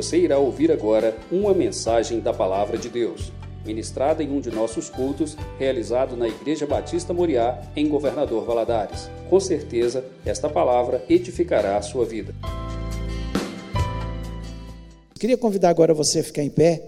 Você 0.00 0.16
irá 0.16 0.38
ouvir 0.38 0.72
agora 0.72 1.14
uma 1.30 1.52
mensagem 1.52 2.20
da 2.20 2.32
Palavra 2.32 2.78
de 2.78 2.88
Deus, 2.88 3.30
ministrada 3.66 4.22
em 4.22 4.30
um 4.30 4.40
de 4.40 4.50
nossos 4.50 4.88
cultos, 4.88 5.36
realizado 5.58 6.16
na 6.16 6.26
Igreja 6.26 6.66
Batista 6.66 7.12
Moriá, 7.12 7.60
em 7.76 7.86
Governador 7.86 8.46
Valadares. 8.46 9.10
Com 9.28 9.38
certeza, 9.38 10.02
esta 10.24 10.48
palavra 10.48 11.04
edificará 11.06 11.76
a 11.76 11.82
sua 11.82 12.06
vida. 12.06 12.34
Queria 15.18 15.36
convidar 15.36 15.68
agora 15.68 15.92
você 15.92 16.20
a 16.20 16.24
ficar 16.24 16.44
em 16.44 16.48
pé, 16.48 16.82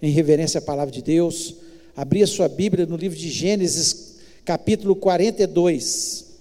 em 0.00 0.10
reverência 0.10 0.56
à 0.56 0.62
Palavra 0.62 0.90
de 0.90 1.02
Deus, 1.02 1.56
abrir 1.94 2.22
a 2.22 2.26
sua 2.26 2.48
Bíblia 2.48 2.86
no 2.86 2.96
livro 2.96 3.18
de 3.18 3.28
Gênesis, 3.28 4.20
capítulo 4.42 4.96
42. 4.96 6.38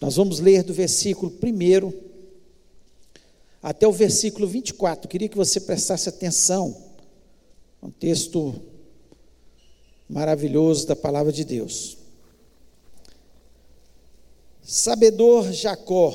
Nós 0.00 0.14
vamos 0.14 0.38
ler 0.38 0.62
do 0.62 0.72
versículo 0.72 1.32
1 1.42 2.11
até 3.62 3.86
o 3.86 3.92
versículo 3.92 4.46
24. 4.46 5.08
Queria 5.08 5.28
que 5.28 5.36
você 5.36 5.60
prestasse 5.60 6.08
atenção. 6.08 6.76
Um 7.82 7.90
texto 7.90 8.60
maravilhoso 10.08 10.86
da 10.86 10.96
palavra 10.96 11.32
de 11.32 11.44
Deus. 11.44 11.96
Sabedor 14.62 15.52
Jacó, 15.52 16.14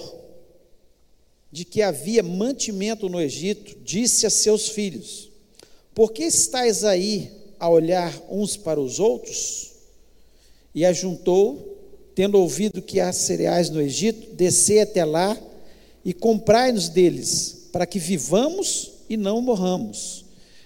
de 1.52 1.64
que 1.64 1.82
havia 1.82 2.22
mantimento 2.22 3.08
no 3.08 3.22
Egito, 3.22 3.78
disse 3.84 4.26
a 4.26 4.30
seus 4.30 4.70
filhos: 4.70 5.30
Por 5.94 6.12
que 6.12 6.23
estáis 6.23 6.84
aí 6.84 7.32
a 7.59 7.70
olhar 7.70 8.14
uns 8.30 8.58
para 8.58 8.80
os 8.80 9.00
outros? 9.00 9.73
E 10.73 10.86
ajuntou, 10.86 11.76
tendo 12.14 12.38
ouvido 12.38 12.82
que 12.82 13.00
há 13.00 13.12
cereais 13.12 13.70
no 13.70 13.82
Egito, 13.82 14.34
descer 14.36 14.82
até 14.82 15.04
lá 15.04 15.38
e 16.08 16.14
comprai-nos 16.14 16.88
deles, 16.88 17.68
para 17.70 17.86
que 17.86 18.00
vivamos 18.00 18.94
e 19.10 19.18
não 19.18 19.42
morramos. 19.42 20.23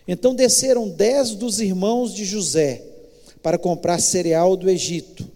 Então 0.08 0.36
desceram 0.36 0.88
dez 0.88 1.32
dos 1.32 1.60
irmãos 1.60 2.14
de 2.14 2.24
José 2.26 2.84
para 3.42 3.58
comprar 3.58 4.00
cereal 4.00 4.56
do 4.56 4.70
Egito. 4.70 5.28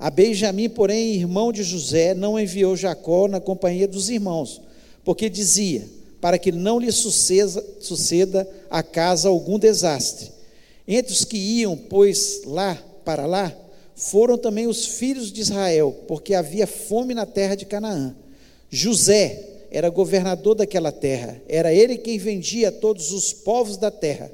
A 0.00 0.10
Benjamim, 0.10 0.68
porém, 0.68 1.14
irmão 1.14 1.52
de 1.52 1.62
José, 1.62 2.12
não 2.12 2.40
enviou 2.40 2.76
Jacó 2.76 3.28
na 3.28 3.38
companhia 3.38 3.86
dos 3.86 4.10
irmãos, 4.10 4.60
porque 5.04 5.30
dizia: 5.30 5.88
para 6.20 6.38
que 6.38 6.50
não 6.50 6.80
lhe 6.80 6.90
suceda, 6.90 7.64
suceda 7.78 8.50
a 8.68 8.82
casa 8.82 9.28
algum 9.28 9.60
desastre. 9.60 10.32
Entre 10.88 11.12
os 11.12 11.24
que 11.24 11.38
iam, 11.38 11.76
pois, 11.76 12.42
lá 12.46 12.74
para 13.04 13.26
lá, 13.26 13.56
foram 13.94 14.36
também 14.36 14.66
os 14.66 14.84
filhos 14.84 15.30
de 15.30 15.40
Israel, 15.40 15.96
porque 16.08 16.34
havia 16.34 16.66
fome 16.66 17.14
na 17.14 17.26
terra 17.26 17.54
de 17.54 17.64
Canaã. 17.64 18.16
José, 18.68 19.51
era 19.72 19.88
governador 19.88 20.54
daquela 20.54 20.92
terra, 20.92 21.40
era 21.48 21.72
ele 21.72 21.96
quem 21.96 22.18
vendia 22.18 22.68
a 22.68 22.72
todos 22.72 23.10
os 23.10 23.32
povos 23.32 23.78
da 23.78 23.90
terra. 23.90 24.30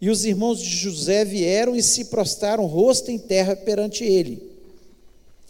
E 0.00 0.08
os 0.08 0.24
irmãos 0.24 0.60
de 0.60 0.68
José 0.68 1.24
vieram 1.24 1.74
e 1.74 1.82
se 1.82 2.04
prostraram 2.06 2.66
rosto 2.66 3.10
em 3.10 3.18
terra 3.18 3.56
perante 3.56 4.04
ele. 4.04 4.42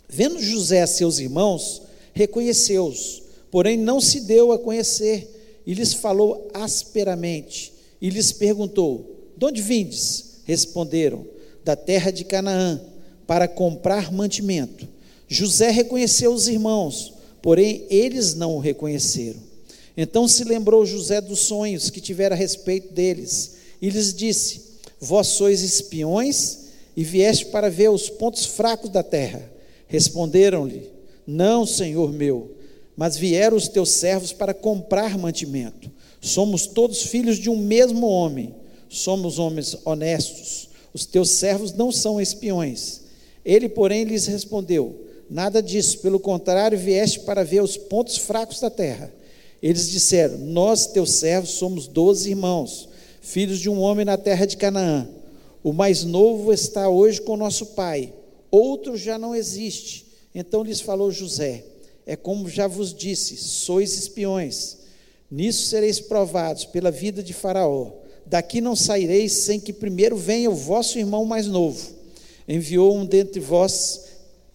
Vendo 0.08 0.40
José 0.40 0.82
a 0.82 0.86
seus 0.86 1.18
irmãos, 1.18 1.82
reconheceu-os, 2.14 3.22
porém 3.50 3.76
não 3.76 4.00
se 4.00 4.20
deu 4.20 4.52
a 4.52 4.58
conhecer, 4.58 5.32
e 5.66 5.74
lhes 5.74 5.92
falou 5.92 6.48
asperamente, 6.54 7.72
e 8.00 8.08
lhes 8.08 8.32
perguntou: 8.32 9.04
De 9.36 9.44
onde 9.44 9.60
vindes? 9.60 10.36
Responderam: 10.44 11.26
Da 11.64 11.76
terra 11.76 12.10
de 12.10 12.24
Canaã, 12.24 12.80
para 13.26 13.48
comprar 13.48 14.12
mantimento. 14.12 14.88
José 15.28 15.70
reconheceu 15.70 16.32
os 16.32 16.46
irmãos, 16.46 17.12
porém 17.46 17.86
eles 17.88 18.34
não 18.34 18.56
o 18.56 18.58
reconheceram. 18.58 19.38
Então 19.96 20.26
se 20.26 20.42
lembrou 20.42 20.84
José 20.84 21.20
dos 21.20 21.38
sonhos 21.38 21.90
que 21.90 22.00
tivera 22.00 22.34
a 22.34 22.36
respeito 22.36 22.92
deles, 22.92 23.58
e 23.80 23.88
lhes 23.88 24.12
disse: 24.12 24.62
Vós 25.00 25.28
sois 25.28 25.62
espiões 25.62 26.58
e 26.96 27.04
vieste 27.04 27.46
para 27.46 27.70
ver 27.70 27.88
os 27.88 28.10
pontos 28.10 28.44
fracos 28.46 28.90
da 28.90 29.00
terra. 29.00 29.48
Responderam-lhe: 29.86 30.90
Não, 31.24 31.64
senhor 31.64 32.12
meu, 32.12 32.50
mas 32.96 33.16
vieram 33.16 33.56
os 33.56 33.68
teus 33.68 33.90
servos 33.90 34.32
para 34.32 34.52
comprar 34.52 35.16
mantimento. 35.16 35.88
Somos 36.20 36.66
todos 36.66 37.02
filhos 37.02 37.38
de 37.38 37.48
um 37.48 37.56
mesmo 37.56 38.08
homem, 38.08 38.56
somos 38.88 39.38
homens 39.38 39.76
honestos. 39.84 40.68
Os 40.92 41.06
teus 41.06 41.30
servos 41.30 41.72
não 41.72 41.92
são 41.92 42.20
espiões. 42.20 43.02
Ele, 43.44 43.68
porém, 43.68 44.02
lhes 44.02 44.26
respondeu: 44.26 45.05
Nada 45.28 45.62
disso, 45.62 45.98
pelo 45.98 46.20
contrário, 46.20 46.78
vieste 46.78 47.20
para 47.20 47.42
ver 47.42 47.62
os 47.62 47.76
pontos 47.76 48.16
fracos 48.16 48.60
da 48.60 48.70
terra. 48.70 49.12
Eles 49.62 49.90
disseram: 49.90 50.38
Nós, 50.38 50.86
teus 50.86 51.10
servos, 51.12 51.50
somos 51.50 51.88
doze 51.88 52.30
irmãos, 52.30 52.88
filhos 53.20 53.58
de 53.58 53.68
um 53.68 53.80
homem 53.80 54.04
na 54.04 54.16
terra 54.16 54.46
de 54.46 54.56
Canaã. 54.56 55.08
O 55.64 55.72
mais 55.72 56.04
novo 56.04 56.52
está 56.52 56.88
hoje 56.88 57.20
com 57.20 57.36
nosso 57.36 57.66
pai, 57.66 58.12
outro 58.50 58.96
já 58.96 59.18
não 59.18 59.34
existe. 59.34 60.06
Então 60.32 60.62
lhes 60.62 60.80
falou 60.80 61.10
José: 61.10 61.64
É 62.06 62.14
como 62.14 62.48
já 62.48 62.68
vos 62.68 62.94
disse, 62.94 63.36
sois 63.36 63.98
espiões. 63.98 64.76
Nisso 65.28 65.66
sereis 65.66 65.98
provados 65.98 66.64
pela 66.66 66.90
vida 66.92 67.20
de 67.20 67.32
Faraó. 67.32 67.90
Daqui 68.24 68.60
não 68.60 68.76
saireis 68.76 69.32
sem 69.32 69.58
que 69.58 69.72
primeiro 69.72 70.16
venha 70.16 70.50
o 70.50 70.54
vosso 70.54 70.98
irmão 70.98 71.24
mais 71.24 71.46
novo. 71.46 71.94
Enviou 72.48 72.96
um 72.96 73.04
dentre 73.04 73.40
vós 73.40 74.02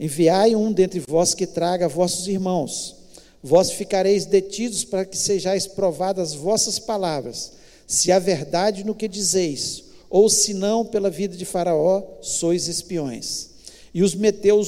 Enviai 0.01 0.55
um 0.55 0.73
dentre 0.73 0.99
vós 1.07 1.35
que 1.35 1.45
traga 1.45 1.87
vossos 1.87 2.27
irmãos. 2.27 2.95
Vós 3.43 3.69
ficareis 3.71 4.25
detidos 4.25 4.83
para 4.83 5.05
que 5.05 5.15
sejais 5.15 5.67
provadas 5.67 6.33
vossas 6.33 6.79
palavras, 6.79 7.51
se 7.85 8.11
há 8.11 8.17
verdade 8.17 8.83
no 8.83 8.95
que 8.95 9.07
dizeis, 9.07 9.83
ou 10.09 10.27
se 10.27 10.55
não, 10.55 10.83
pela 10.83 11.07
vida 11.11 11.37
de 11.37 11.45
Faraó, 11.45 12.01
sois 12.19 12.67
espiões. 12.67 13.49
E 13.93 14.01
os 14.01 14.15
meteu 14.15 14.59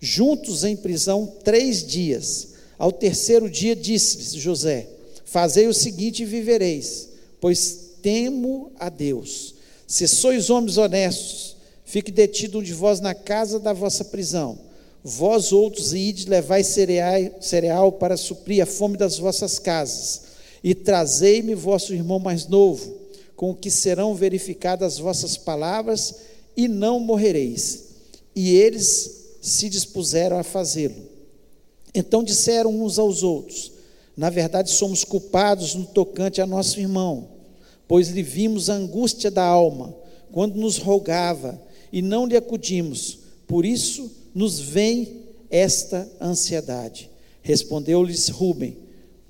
juntos 0.00 0.64
em 0.64 0.74
prisão 0.74 1.32
três 1.44 1.86
dias. 1.86 2.48
Ao 2.76 2.90
terceiro 2.90 3.48
dia 3.48 3.76
disse-lhes 3.76 4.32
José: 4.32 4.88
Fazei 5.24 5.68
o 5.68 5.74
seguinte 5.74 6.24
e 6.24 6.26
vivereis, 6.26 7.08
pois 7.40 7.92
temo 8.02 8.72
a 8.80 8.88
Deus. 8.88 9.54
Se 9.86 10.08
sois 10.08 10.50
homens 10.50 10.76
honestos, 10.76 11.49
Fique 11.90 12.12
detido 12.12 12.60
um 12.60 12.62
de 12.62 12.72
vós 12.72 13.00
na 13.00 13.14
casa 13.14 13.58
da 13.58 13.72
vossa 13.72 14.04
prisão. 14.04 14.56
Vós 15.02 15.50
outros 15.50 15.92
ides 15.92 16.24
levai 16.24 16.62
cereal, 16.62 17.90
para 17.90 18.16
suprir 18.16 18.62
a 18.62 18.66
fome 18.66 18.96
das 18.96 19.18
vossas 19.18 19.58
casas. 19.58 20.22
E 20.62 20.72
trazei-me 20.72 21.52
vosso 21.52 21.92
irmão 21.92 22.20
mais 22.20 22.46
novo, 22.46 22.94
com 23.34 23.50
o 23.50 23.56
que 23.56 23.72
serão 23.72 24.14
verificadas 24.14 24.92
as 24.92 24.98
vossas 25.00 25.36
palavras, 25.36 26.14
e 26.56 26.68
não 26.68 27.00
morrereis. 27.00 27.86
E 28.36 28.54
eles 28.54 29.38
se 29.42 29.68
dispuseram 29.68 30.38
a 30.38 30.44
fazê-lo. 30.44 31.08
Então 31.92 32.22
disseram 32.22 32.70
uns 32.70 33.00
aos 33.00 33.24
outros: 33.24 33.72
Na 34.16 34.30
verdade, 34.30 34.70
somos 34.70 35.02
culpados 35.02 35.74
no 35.74 35.86
tocante 35.86 36.40
a 36.40 36.46
nosso 36.46 36.78
irmão, 36.78 37.26
pois 37.88 38.10
lhe 38.10 38.22
vimos 38.22 38.70
a 38.70 38.74
angústia 38.74 39.28
da 39.28 39.44
alma, 39.44 39.92
quando 40.30 40.54
nos 40.54 40.78
rogava 40.78 41.68
e 41.92 42.02
não 42.02 42.26
lhe 42.26 42.36
acudimos, 42.36 43.18
por 43.46 43.64
isso 43.64 44.10
nos 44.34 44.60
vem 44.60 45.20
esta 45.50 46.08
ansiedade. 46.20 47.10
Respondeu-lhes 47.42 48.28
Rubem: 48.28 48.76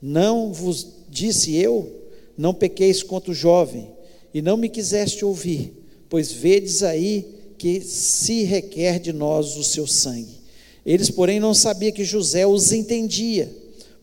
Não 0.00 0.52
vos 0.52 0.86
disse 1.08 1.56
eu, 1.56 1.90
não 2.36 2.52
pequeis 2.52 3.02
contra 3.02 3.30
o 3.30 3.34
jovem, 3.34 3.88
e 4.32 4.42
não 4.42 4.56
me 4.56 4.68
quiseste 4.68 5.24
ouvir, 5.24 5.72
pois 6.08 6.30
vedes 6.30 6.82
aí 6.82 7.26
que 7.58 7.80
se 7.80 8.44
requer 8.44 8.98
de 8.98 9.12
nós 9.12 9.56
o 9.56 9.64
seu 9.64 9.86
sangue. 9.86 10.40
Eles, 10.84 11.10
porém, 11.10 11.38
não 11.38 11.52
sabiam 11.52 11.92
que 11.92 12.04
José 12.04 12.46
os 12.46 12.72
entendia, 12.72 13.50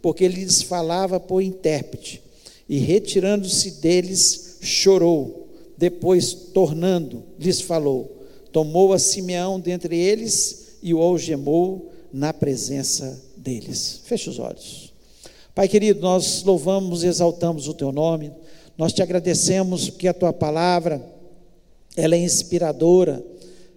porque 0.02 0.24
ele 0.24 0.44
lhes 0.44 0.62
falava 0.62 1.20
por 1.20 1.42
intérprete. 1.42 2.22
E 2.70 2.78
retirando-se 2.78 3.72
deles, 3.72 4.58
chorou. 4.62 5.48
Depois, 5.78 6.34
tornando, 6.34 7.24
lhes 7.40 7.62
falou: 7.62 8.17
tomou 8.58 8.92
a 8.92 8.98
Simeão 8.98 9.60
dentre 9.60 9.96
eles 9.96 10.80
e 10.82 10.92
o 10.92 11.00
algemou 11.00 11.92
na 12.12 12.34
presença 12.34 13.24
deles. 13.38 14.02
Feche 14.04 14.32
os 14.32 14.40
olhos. 14.40 14.92
Pai 15.54 15.68
querido, 15.68 16.02
nós 16.02 16.42
louvamos 16.42 17.04
e 17.04 17.08
exaltamos 17.08 17.68
o 17.68 17.74
teu 17.76 17.92
nome. 17.92 18.32
Nós 18.76 18.94
te 18.94 19.04
agradecemos 19.04 19.92
porque 19.92 20.08
a 20.08 20.14
tua 20.14 20.34
palavra 20.34 21.08
ela 21.96 22.16
é 22.16 22.18
inspiradora, 22.18 23.24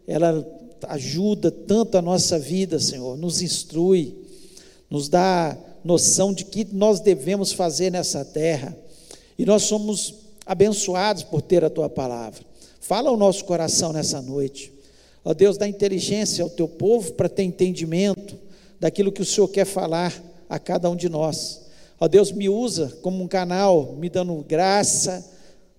ela 0.07 0.47
ajuda 0.89 1.51
tanto 1.51 1.99
a 1.99 2.03
nossa 2.03 2.39
vida, 2.39 2.81
Senhor, 2.81 3.19
nos 3.19 3.43
instrui, 3.43 4.17
nos 4.89 5.11
dá 5.11 5.59
noção 5.85 6.33
de 6.33 6.47
que 6.47 6.67
nós 6.73 7.01
devemos 7.01 7.53
fazer 7.53 7.93
nessa 7.93 8.25
terra. 8.25 8.75
E 9.39 9.45
nós 9.45 9.65
somos 9.65 10.15
abençoados 10.47 11.23
por 11.23 11.43
ter 11.43 11.63
a 11.67 11.69
tua 11.69 11.91
palavra. 11.91 12.49
Fala 12.91 13.09
ao 13.09 13.17
nosso 13.17 13.45
coração 13.45 13.93
nessa 13.93 14.21
noite. 14.21 14.73
Ó 15.25 15.33
Deus, 15.33 15.57
dá 15.57 15.69
inteligência 15.69 16.43
ao 16.43 16.51
teu 16.51 16.67
povo 16.67 17.13
para 17.13 17.29
ter 17.29 17.45
entendimento 17.45 18.37
daquilo 18.81 19.13
que 19.13 19.23
o 19.23 19.25
Senhor 19.25 19.47
quer 19.47 19.65
falar 19.65 20.21
a 20.49 20.59
cada 20.59 20.91
um 20.91 20.97
de 20.97 21.09
nós. 21.09 21.61
Ó 22.01 22.09
Deus, 22.09 22.33
me 22.33 22.49
usa 22.49 22.89
como 23.01 23.23
um 23.23 23.29
canal, 23.29 23.95
me 23.95 24.11
dando 24.11 24.35
graça, 24.43 25.25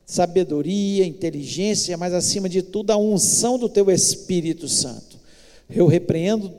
sabedoria, 0.06 1.06
inteligência, 1.06 1.98
mas 1.98 2.14
acima 2.14 2.48
de 2.48 2.62
tudo 2.62 2.92
a 2.92 2.98
unção 2.98 3.60
do 3.60 3.68
teu 3.68 3.92
Espírito 3.92 4.70
Santo. 4.70 5.20
Eu 5.70 5.88
repreendo 5.88 6.50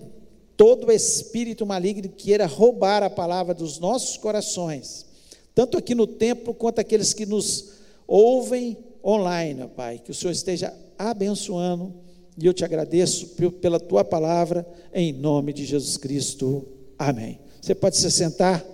todo 0.55 0.93
espírito 0.93 1.65
maligno 1.65 2.11
que 2.11 2.25
queira 2.25 2.45
roubar 2.45 3.03
a 3.03 3.09
palavra 3.09 3.55
dos 3.55 3.79
nossos 3.79 4.19
corações, 4.19 5.07
tanto 5.55 5.79
aqui 5.79 5.95
no 5.95 6.07
templo 6.07 6.53
quanto 6.53 6.79
aqueles 6.79 7.15
que 7.15 7.25
nos 7.25 7.71
ouvem 8.07 8.77
online, 9.05 9.63
ó 9.63 9.69
Pai. 9.69 9.99
Que 9.99 10.11
o 10.11 10.15
Senhor 10.15 10.33
esteja 10.33 10.73
abençoando 10.99 11.95
e 12.39 12.47
eu 12.47 12.55
te 12.55 12.65
agradeço 12.65 13.29
pela 13.61 13.79
tua 13.79 14.05
palavra, 14.05 14.67
em 14.93 15.13
nome 15.13 15.53
de 15.53 15.65
Jesus 15.65 15.97
Cristo. 15.97 16.67
Amém. 16.99 17.39
Você 17.61 17.75
pode 17.75 17.97
se 17.97 18.11
sentar. 18.11 18.65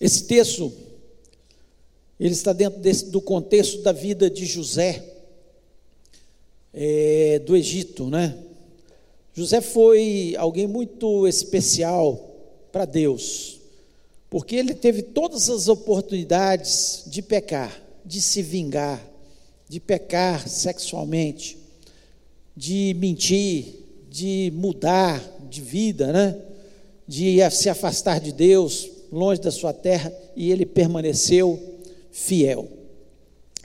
Esse 0.00 0.24
texto, 0.24 0.72
ele 2.20 2.32
está 2.32 2.52
dentro 2.52 2.80
desse, 2.80 3.10
do 3.10 3.20
contexto 3.20 3.82
da 3.82 3.90
vida 3.90 4.30
de 4.30 4.46
José, 4.46 5.04
é, 6.72 7.40
do 7.40 7.56
Egito, 7.56 8.08
né? 8.08 8.38
José 9.34 9.60
foi 9.60 10.34
alguém 10.36 10.66
muito 10.66 11.26
especial 11.26 12.27
para 12.72 12.84
Deus, 12.84 13.60
porque 14.30 14.56
ele 14.56 14.74
teve 14.74 15.02
todas 15.02 15.48
as 15.48 15.68
oportunidades 15.68 17.04
de 17.06 17.22
pecar, 17.22 17.82
de 18.04 18.20
se 18.20 18.42
vingar, 18.42 19.04
de 19.68 19.80
pecar 19.80 20.48
sexualmente, 20.48 21.58
de 22.56 22.94
mentir, 22.98 23.84
de 24.10 24.52
mudar 24.54 25.22
de 25.48 25.60
vida, 25.60 26.12
né? 26.12 26.36
de 27.06 27.38
se 27.50 27.70
afastar 27.70 28.20
de 28.20 28.32
Deus, 28.32 28.90
longe 29.10 29.40
da 29.40 29.50
sua 29.50 29.72
terra, 29.72 30.12
e 30.36 30.50
ele 30.50 30.66
permaneceu 30.66 31.58
fiel. 32.10 32.68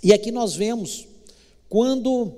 E 0.01 0.13
aqui 0.13 0.31
nós 0.31 0.55
vemos, 0.55 1.07
quando, 1.67 2.31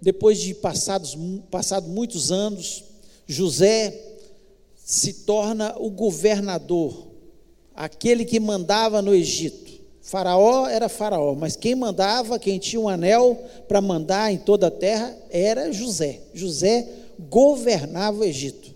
depois 0.00 0.38
de 0.38 0.54
passados 0.54 1.16
passado 1.50 1.88
muitos 1.88 2.30
anos, 2.30 2.84
José 3.26 4.09
se 4.90 5.12
torna 5.12 5.76
o 5.78 5.88
governador, 5.88 7.06
aquele 7.76 8.24
que 8.24 8.40
mandava 8.40 9.00
no 9.00 9.14
Egito. 9.14 9.70
Faraó 10.02 10.66
era 10.66 10.88
Faraó, 10.88 11.36
mas 11.36 11.54
quem 11.54 11.76
mandava, 11.76 12.40
quem 12.40 12.58
tinha 12.58 12.80
um 12.80 12.88
anel 12.88 13.40
para 13.68 13.80
mandar 13.80 14.32
em 14.32 14.38
toda 14.38 14.66
a 14.66 14.70
terra 14.70 15.16
era 15.30 15.70
José. 15.70 16.22
José 16.34 16.88
governava 17.28 18.18
o 18.18 18.24
Egito. 18.24 18.74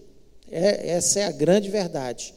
É, 0.49 0.90
essa 0.90 1.19
é 1.19 1.25
a 1.25 1.32
grande 1.32 1.69
verdade. 1.69 2.32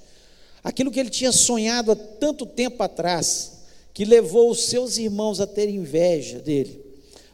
Aquilo 0.63 0.89
que 0.89 1.00
ele 1.00 1.12
tinha 1.12 1.31
sonhado 1.31 1.91
há 1.91 1.95
tanto 1.95 2.47
tempo 2.47 2.81
atrás, 2.81 3.59
que 3.94 4.06
levou 4.06 4.50
os 4.50 4.65
seus 4.65 4.97
irmãos 4.97 5.39
a 5.39 5.45
ter 5.45 5.69
inveja 5.69 6.39
dele, 6.39 6.83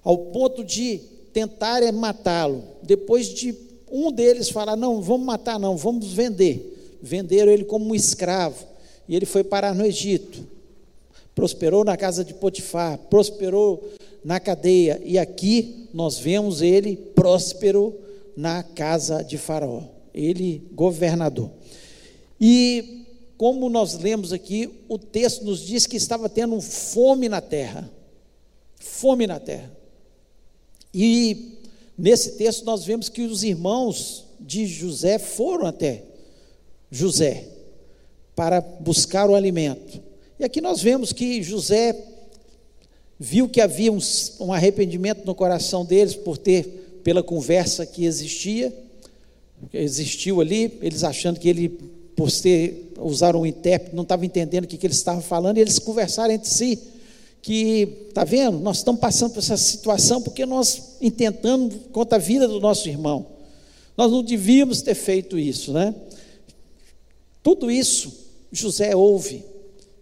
ao 0.04 0.18
ponto 0.18 0.62
de 0.62 0.98
tentarem 1.32 1.94
matá-lo. 1.94 2.66
Depois 2.82 3.30
de 3.30 3.73
um 3.94 4.12
deles 4.12 4.50
falar: 4.50 4.76
Não, 4.76 5.00
vamos 5.00 5.26
matar, 5.26 5.60
não, 5.60 5.78
vamos 5.78 6.12
vender. 6.12 6.98
Venderam 7.00 7.52
ele 7.52 7.64
como 7.64 7.86
um 7.86 7.96
escravo. 7.96 8.66
E 9.08 9.16
ele 9.16 9.26
foi 9.26 9.44
parar 9.44 9.76
no 9.76 9.86
Egito. 9.86 10.48
Prosperou 11.36 11.84
na 11.84 11.96
casa 11.96 12.24
de 12.24 12.34
Potifar, 12.34 12.98
prosperou 13.10 13.92
na 14.26 14.40
cadeia. 14.40 15.00
E 15.06 15.20
aqui 15.20 15.88
nós 15.94 16.18
vemos 16.18 16.62
ele 16.62 16.96
próspero 16.96 17.94
na 18.36 18.64
casa 18.64 19.24
de 19.24 19.38
Faraó. 19.38 19.84
Ele 20.14 20.64
governador. 20.74 21.52
E 22.40 23.06
como 23.38 23.70
nós 23.70 23.96
lemos 23.96 24.32
aqui, 24.32 24.70
o 24.88 24.98
texto 24.98 25.44
nos 25.44 25.60
diz 25.60 25.86
que 25.86 25.98
estava 25.98 26.30
tendo 26.30 26.60
fome 26.62 27.28
na 27.28 27.42
terra. 27.42 27.90
Fome 28.80 29.28
na 29.28 29.40
terra. 29.40 29.72
E 30.94 31.63
nesse 31.98 32.32
texto 32.32 32.66
nós 32.66 32.86
vemos 32.86 33.10
que 33.10 33.22
os 33.22 33.44
irmãos 33.44 34.26
de 34.40 34.66
José 34.66 35.18
foram 35.18 35.66
até 35.66 36.04
José 36.92 37.46
para 38.36 38.62
buscar 38.62 39.30
o 39.30 39.36
alimento. 39.36 40.02
E 40.40 40.44
aqui 40.44 40.60
nós 40.60 40.82
vemos 40.82 41.14
que 41.14 41.42
José 41.42 41.96
viu 43.20 43.48
que 43.48 43.62
havia 43.62 43.92
um, 43.92 44.00
um 44.40 44.52
arrependimento 44.52 45.26
no 45.26 45.36
coração 45.36 45.86
deles 45.86 46.16
por 46.16 46.38
ter, 46.38 47.00
pela 47.04 47.24
conversa 47.24 47.86
que 47.86 48.06
existia, 48.06 48.74
existiu 49.74 50.42
ali, 50.42 50.78
eles 50.82 51.04
achando 51.04 51.40
que 51.40 51.48
ele 51.48 51.70
por 52.16 52.32
ter, 52.32 52.94
usar 53.00 53.36
um 53.36 53.46
intérprete, 53.46 53.96
não 53.96 54.04
estava 54.04 54.26
entendendo 54.26 54.66
o 54.66 54.68
que, 54.68 54.78
que 54.78 54.86
eles 54.86 54.98
estavam 54.98 55.22
falando, 55.22 55.58
e 55.58 55.62
eles 55.62 55.80
conversaram 55.80 56.34
entre 56.34 56.50
si, 56.50 56.80
que, 57.44 58.06
está 58.08 58.24
vendo, 58.24 58.58
nós 58.60 58.78
estamos 58.78 59.02
passando 59.02 59.34
por 59.34 59.40
essa 59.40 59.58
situação 59.58 60.22
porque 60.22 60.46
nós 60.46 60.96
intentamos 61.02 61.76
contra 61.92 62.18
a 62.18 62.22
vida 62.22 62.48
do 62.48 62.58
nosso 62.58 62.88
irmão. 62.88 63.26
Nós 63.98 64.10
não 64.10 64.24
devíamos 64.24 64.82
ter 64.82 64.96
feito 64.96 65.38
isso, 65.38 65.74
né? 65.74 65.94
Tudo 67.44 67.70
isso 67.70 68.24
José 68.50 68.96
ouve 68.96 69.44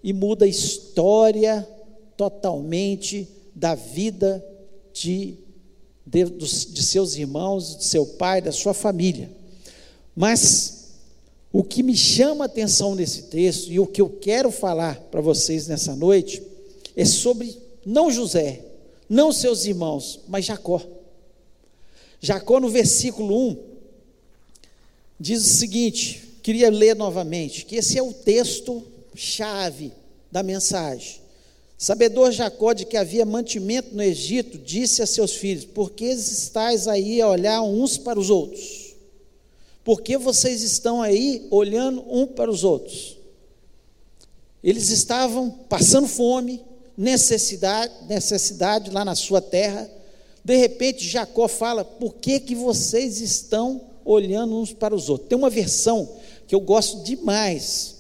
e 0.03 0.13
muda 0.13 0.45
a 0.45 0.47
história 0.47 1.67
totalmente 2.15 3.27
da 3.55 3.73
vida 3.73 4.45
de, 4.93 5.35
de, 6.05 6.23
de 6.25 6.83
seus 6.83 7.15
irmãos, 7.15 7.77
de 7.77 7.85
seu 7.85 8.05
pai, 8.05 8.39
da 8.39 8.51
sua 8.51 8.75
família. 8.75 9.31
Mas 10.15 10.91
o 11.51 11.63
que 11.63 11.81
me 11.81 11.97
chama 11.97 12.45
a 12.45 12.47
atenção 12.47 12.93
nesse 12.93 13.23
texto 13.23 13.71
e 13.71 13.79
o 13.79 13.87
que 13.87 13.99
eu 13.99 14.09
quero 14.09 14.51
falar 14.51 14.99
para 15.09 15.21
vocês 15.21 15.67
nessa 15.67 15.95
noite 15.95 16.50
é 16.95 17.05
sobre 17.05 17.57
não 17.85 18.11
José, 18.11 18.63
não 19.09 19.31
seus 19.31 19.65
irmãos, 19.65 20.19
mas 20.27 20.45
Jacó. 20.45 20.81
Jacó, 22.19 22.59
no 22.59 22.69
versículo 22.69 23.49
1, 23.49 23.57
diz 25.19 25.45
o 25.45 25.57
seguinte: 25.57 26.37
queria 26.43 26.69
ler 26.69 26.95
novamente, 26.95 27.65
que 27.65 27.75
esse 27.75 27.97
é 27.97 28.03
o 28.03 28.13
texto 28.13 28.83
chave 29.15 29.91
da 30.31 30.43
mensagem. 30.43 31.21
Sabedor 31.77 32.31
Jacó 32.31 32.73
de 32.73 32.85
que 32.85 32.95
havia 32.95 33.25
mantimento 33.25 33.95
no 33.95 34.03
Egito, 34.03 34.57
disse 34.59 35.01
a 35.01 35.07
seus 35.07 35.33
filhos: 35.33 35.65
Por 35.65 35.91
que 35.91 36.05
estáis 36.05 36.87
aí 36.87 37.19
a 37.19 37.27
olhar 37.27 37.63
uns 37.63 37.97
para 37.97 38.19
os 38.19 38.29
outros? 38.29 38.93
Porque 39.83 40.15
vocês 40.15 40.61
estão 40.61 41.01
aí 41.01 41.47
olhando 41.49 42.05
um 42.07 42.27
para 42.27 42.51
os 42.51 42.63
outros. 42.63 43.17
Eles 44.63 44.91
estavam 44.91 45.49
passando 45.49 46.07
fome, 46.07 46.61
necessidade, 47.01 47.91
necessidade 48.07 48.91
lá 48.91 49.03
na 49.03 49.15
sua 49.15 49.41
terra. 49.41 49.89
De 50.45 50.55
repente 50.55 51.07
Jacó 51.07 51.47
fala: 51.47 51.83
"Por 51.83 52.13
que 52.15 52.39
que 52.39 52.53
vocês 52.53 53.19
estão 53.19 53.81
olhando 54.05 54.55
uns 54.55 54.71
para 54.71 54.93
os 54.93 55.09
outros?" 55.09 55.27
Tem 55.27 55.37
uma 55.37 55.49
versão 55.49 56.07
que 56.47 56.53
eu 56.53 56.59
gosto 56.59 57.03
demais 57.03 57.95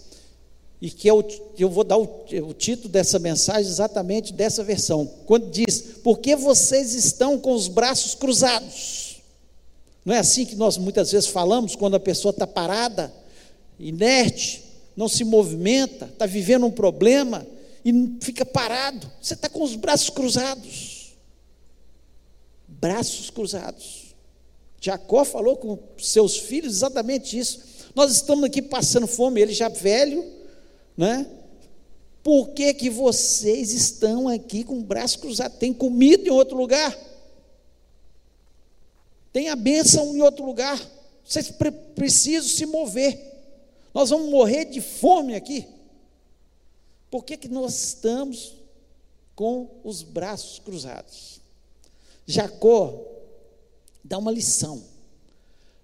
e 0.79 0.89
que 0.91 1.07
eu, 1.07 1.27
eu 1.57 1.69
vou 1.69 1.83
dar 1.83 1.97
o, 1.97 2.03
o 2.47 2.53
título 2.53 2.89
dessa 2.89 3.17
mensagem 3.17 3.69
exatamente 3.69 4.33
dessa 4.33 4.63
versão. 4.63 5.09
Quando 5.25 5.49
diz: 5.49 5.81
"Por 6.03 6.19
que 6.19 6.35
vocês 6.35 6.93
estão 6.93 7.39
com 7.39 7.53
os 7.53 7.67
braços 7.67 8.13
cruzados?" 8.13 9.17
Não 10.05 10.13
é 10.13 10.19
assim 10.19 10.45
que 10.45 10.55
nós 10.55 10.77
muitas 10.77 11.11
vezes 11.11 11.27
falamos 11.27 11.75
quando 11.75 11.95
a 11.95 11.99
pessoa 11.99 12.31
está 12.31 12.45
parada, 12.45 13.11
inerte, 13.79 14.63
não 14.95 15.07
se 15.07 15.23
movimenta, 15.23 16.05
está 16.05 16.27
vivendo 16.27 16.65
um 16.67 16.71
problema 16.71 17.45
e 17.83 18.17
fica 18.21 18.45
parado. 18.45 19.11
Você 19.21 19.33
está 19.33 19.49
com 19.49 19.63
os 19.63 19.75
braços 19.75 20.09
cruzados. 20.09 21.15
Braços 22.67 23.29
cruzados. 23.29 24.15
Jacó 24.79 25.23
falou 25.23 25.57
com 25.57 25.77
seus 25.99 26.37
filhos 26.37 26.75
exatamente 26.77 27.37
isso. 27.37 27.61
Nós 27.93 28.11
estamos 28.11 28.45
aqui 28.45 28.61
passando 28.61 29.05
fome, 29.05 29.41
ele 29.41 29.53
já 29.53 29.69
velho, 29.69 30.25
né? 30.97 31.27
Por 32.23 32.49
que, 32.49 32.73
que 32.73 32.89
vocês 32.89 33.71
estão 33.71 34.27
aqui 34.27 34.63
com 34.63 34.79
o 34.79 34.83
braço 34.83 35.19
cruzado? 35.19 35.57
Tem 35.57 35.73
comida 35.73 36.27
em 36.27 36.31
outro 36.31 36.55
lugar? 36.55 36.97
Tem 39.33 39.49
a 39.49 39.55
bênção 39.55 40.15
em 40.15 40.21
outro 40.21 40.45
lugar. 40.45 40.79
Vocês 41.23 41.49
pre 41.49 41.71
precisam 41.71 42.49
se 42.49 42.65
mover. 42.65 43.19
Nós 43.93 44.09
vamos 44.09 44.29
morrer 44.29 44.65
de 44.65 44.81
fome 44.81 45.35
aqui. 45.35 45.67
Por 47.11 47.23
que, 47.23 47.37
que 47.37 47.47
nós 47.47 47.75
estamos 47.75 48.55
com 49.35 49.69
os 49.83 50.01
braços 50.01 50.57
cruzados? 50.57 51.39
Jacó 52.25 53.05
dá 54.03 54.17
uma 54.17 54.31
lição. 54.31 54.81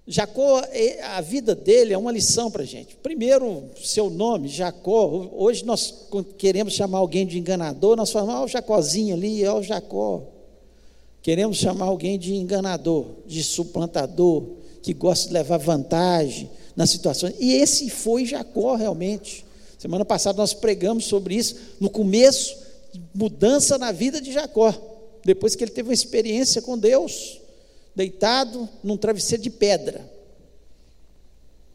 Jacó, 0.07 0.61
é, 0.71 1.03
a 1.03 1.21
vida 1.21 1.53
dele 1.53 1.93
é 1.93 1.97
uma 1.97 2.11
lição 2.11 2.49
para 2.49 2.63
a 2.63 2.65
gente. 2.65 2.95
Primeiro, 2.95 3.69
seu 3.83 4.09
nome, 4.09 4.47
Jacó. 4.47 5.29
Hoje 5.33 5.65
nós 5.65 6.07
queremos 6.37 6.73
chamar 6.73 6.99
alguém 6.99 7.27
de 7.27 7.37
enganador, 7.37 7.95
nós 7.95 8.09
falamos, 8.09 8.33
ó, 8.33 8.45
o 8.45 8.47
Jacózinho 8.47 9.13
ali, 9.13 9.45
ó, 9.45 9.59
o 9.59 9.63
Jacó 9.63 10.23
Queremos 11.27 11.57
chamar 11.57 11.87
alguém 11.87 12.17
de 12.17 12.33
enganador, 12.33 13.07
de 13.25 13.43
suplantador, 13.43 14.45
que 14.81 14.93
gosta 14.93 15.27
de 15.27 15.33
levar 15.33 15.57
vantagem 15.57 16.49
nas 16.73 16.89
situações. 16.89 17.35
E 17.37 17.53
esse 17.55 17.89
foi 17.89 18.25
Jacó 18.25 18.75
realmente. 18.75 19.45
Semana 19.77 20.03
passada 20.03 20.37
nós 20.37 20.53
pregamos 20.53 21.05
sobre 21.05 21.35
isso, 21.35 21.55
no 21.79 21.89
começo, 21.89 22.57
mudança 23.13 23.77
na 23.77 23.91
vida 23.91 24.19
de 24.19 24.31
Jacó, 24.31 24.73
depois 25.23 25.55
que 25.55 25.63
ele 25.63 25.71
teve 25.71 25.89
uma 25.89 25.93
experiência 25.93 26.61
com 26.61 26.77
Deus, 26.77 27.39
deitado 27.95 28.67
num 28.83 28.97
travesseiro 28.97 29.43
de 29.43 29.49
pedra. 29.49 30.09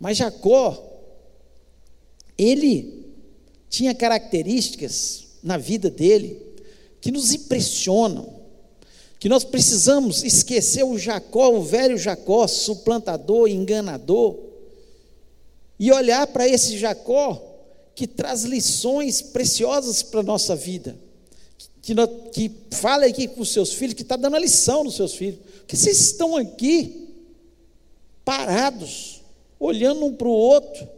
Mas 0.01 0.17
Jacó, 0.17 0.83
ele 2.37 3.07
tinha 3.71 3.95
características 3.95 5.25
na 5.43 5.57
vida 5.57 5.89
dele 5.89 6.41
que 7.01 7.13
nos 7.13 7.33
impressionam, 7.33 8.41
que 9.21 9.29
nós 9.29 9.45
precisamos 9.45 10.25
esquecer 10.25 10.83
o 10.83 10.99
Jacó, 10.99 11.51
o 11.51 11.63
velho 11.63 11.97
Jacó, 11.97 12.49
suplantador, 12.49 13.49
enganador, 13.49 14.37
e 15.79 15.93
olhar 15.93 16.27
para 16.27 16.49
esse 16.49 16.77
Jacó 16.79 17.52
que 17.95 18.07
traz 18.07 18.45
lições 18.45 19.21
preciosas 19.21 20.03
para 20.03 20.21
a 20.21 20.25
nossa 20.25 20.57
vida, 20.57 20.97
que, 21.81 21.95
que 22.33 22.51
fala 22.71 23.07
aqui 23.07 23.29
com 23.29 23.43
os 23.43 23.53
seus 23.53 23.73
filhos, 23.73 23.95
que 23.95 24.03
está 24.03 24.17
dando 24.17 24.37
a 24.37 24.39
lição 24.39 24.85
nos 24.85 24.97
seus 24.97 25.15
filhos, 25.15 25.41
que 25.67 25.77
vocês 25.77 26.01
estão 26.01 26.37
aqui 26.37 27.09
parados, 28.25 29.21
olhando 29.59 30.05
um 30.05 30.15
para 30.15 30.29
o 30.29 30.33
outro, 30.33 30.89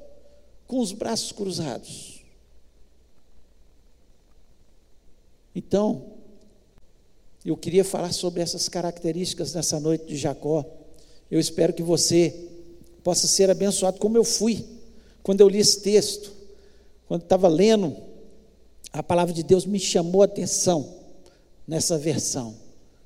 com 0.66 0.78
os 0.78 0.92
braços 0.92 1.32
cruzados. 1.32 2.20
Então, 5.54 6.14
eu 7.44 7.56
queria 7.56 7.84
falar 7.84 8.12
sobre 8.12 8.40
essas 8.40 8.68
características 8.68 9.54
nessa 9.54 9.78
noite 9.78 10.06
de 10.06 10.16
Jacó. 10.16 10.64
Eu 11.30 11.38
espero 11.38 11.72
que 11.72 11.82
você 11.82 12.48
possa 13.02 13.26
ser 13.26 13.50
abençoado 13.50 13.98
como 13.98 14.16
eu 14.16 14.24
fui 14.24 14.64
quando 15.22 15.40
eu 15.40 15.48
li 15.48 15.58
esse 15.58 15.80
texto, 15.80 16.33
quando 17.06 17.22
estava 17.22 17.48
lendo, 17.48 17.96
a 18.92 19.02
palavra 19.02 19.32
de 19.32 19.42
Deus 19.42 19.66
me 19.66 19.78
chamou 19.78 20.22
a 20.22 20.26
atenção 20.26 20.94
nessa 21.66 21.98
versão. 21.98 22.54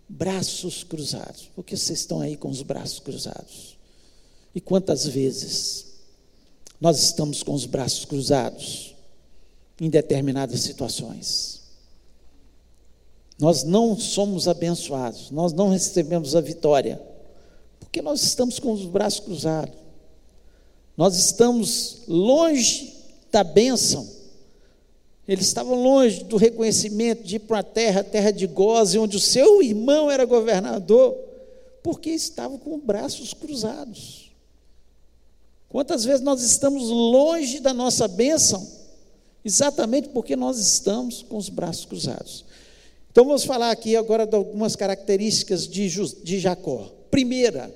Braços 0.08 0.84
cruzados. 0.84 1.50
Por 1.54 1.64
que 1.64 1.76
vocês 1.76 2.00
estão 2.00 2.20
aí 2.20 2.36
com 2.36 2.48
os 2.48 2.62
braços 2.62 2.98
cruzados? 2.98 3.76
E 4.54 4.60
quantas 4.60 5.06
vezes 5.06 5.86
nós 6.80 6.98
estamos 6.98 7.42
com 7.42 7.52
os 7.52 7.66
braços 7.66 8.04
cruzados 8.04 8.94
em 9.80 9.90
determinadas 9.90 10.60
situações? 10.60 11.60
Nós 13.38 13.62
não 13.62 13.98
somos 13.98 14.48
abençoados, 14.48 15.30
nós 15.30 15.52
não 15.52 15.68
recebemos 15.68 16.34
a 16.34 16.40
vitória, 16.40 17.00
porque 17.78 18.02
nós 18.02 18.22
estamos 18.22 18.58
com 18.58 18.72
os 18.72 18.84
braços 18.84 19.20
cruzados, 19.20 19.78
nós 20.96 21.16
estamos 21.16 22.02
longe 22.08 22.97
da 23.30 23.44
bênção. 23.44 24.08
Eles 25.26 25.46
estavam 25.46 25.74
longe 25.74 26.24
do 26.24 26.36
reconhecimento 26.36 27.22
de 27.22 27.36
ir 27.36 27.40
para 27.40 27.58
uma 27.58 27.62
terra, 27.62 28.02
terra 28.02 28.30
de 28.30 28.46
goze, 28.46 28.98
onde 28.98 29.16
o 29.16 29.20
seu 29.20 29.62
irmão 29.62 30.10
era 30.10 30.24
governador, 30.24 31.14
porque 31.82 32.10
estavam 32.10 32.56
com 32.58 32.76
os 32.76 32.82
braços 32.82 33.34
cruzados. 33.34 34.30
Quantas 35.68 36.04
vezes 36.04 36.22
nós 36.22 36.42
estamos 36.42 36.88
longe 36.88 37.60
da 37.60 37.74
nossa 37.74 38.08
bênção, 38.08 38.66
exatamente 39.44 40.08
porque 40.08 40.34
nós 40.34 40.58
estamos 40.58 41.22
com 41.22 41.36
os 41.36 41.50
braços 41.50 41.84
cruzados. 41.84 42.44
Então 43.12 43.24
vamos 43.24 43.44
falar 43.44 43.70
aqui 43.70 43.96
agora 43.96 44.26
de 44.26 44.34
algumas 44.34 44.76
características 44.76 45.68
de, 45.68 45.88
de 46.22 46.38
Jacó. 46.38 46.90
Primeira, 47.10 47.74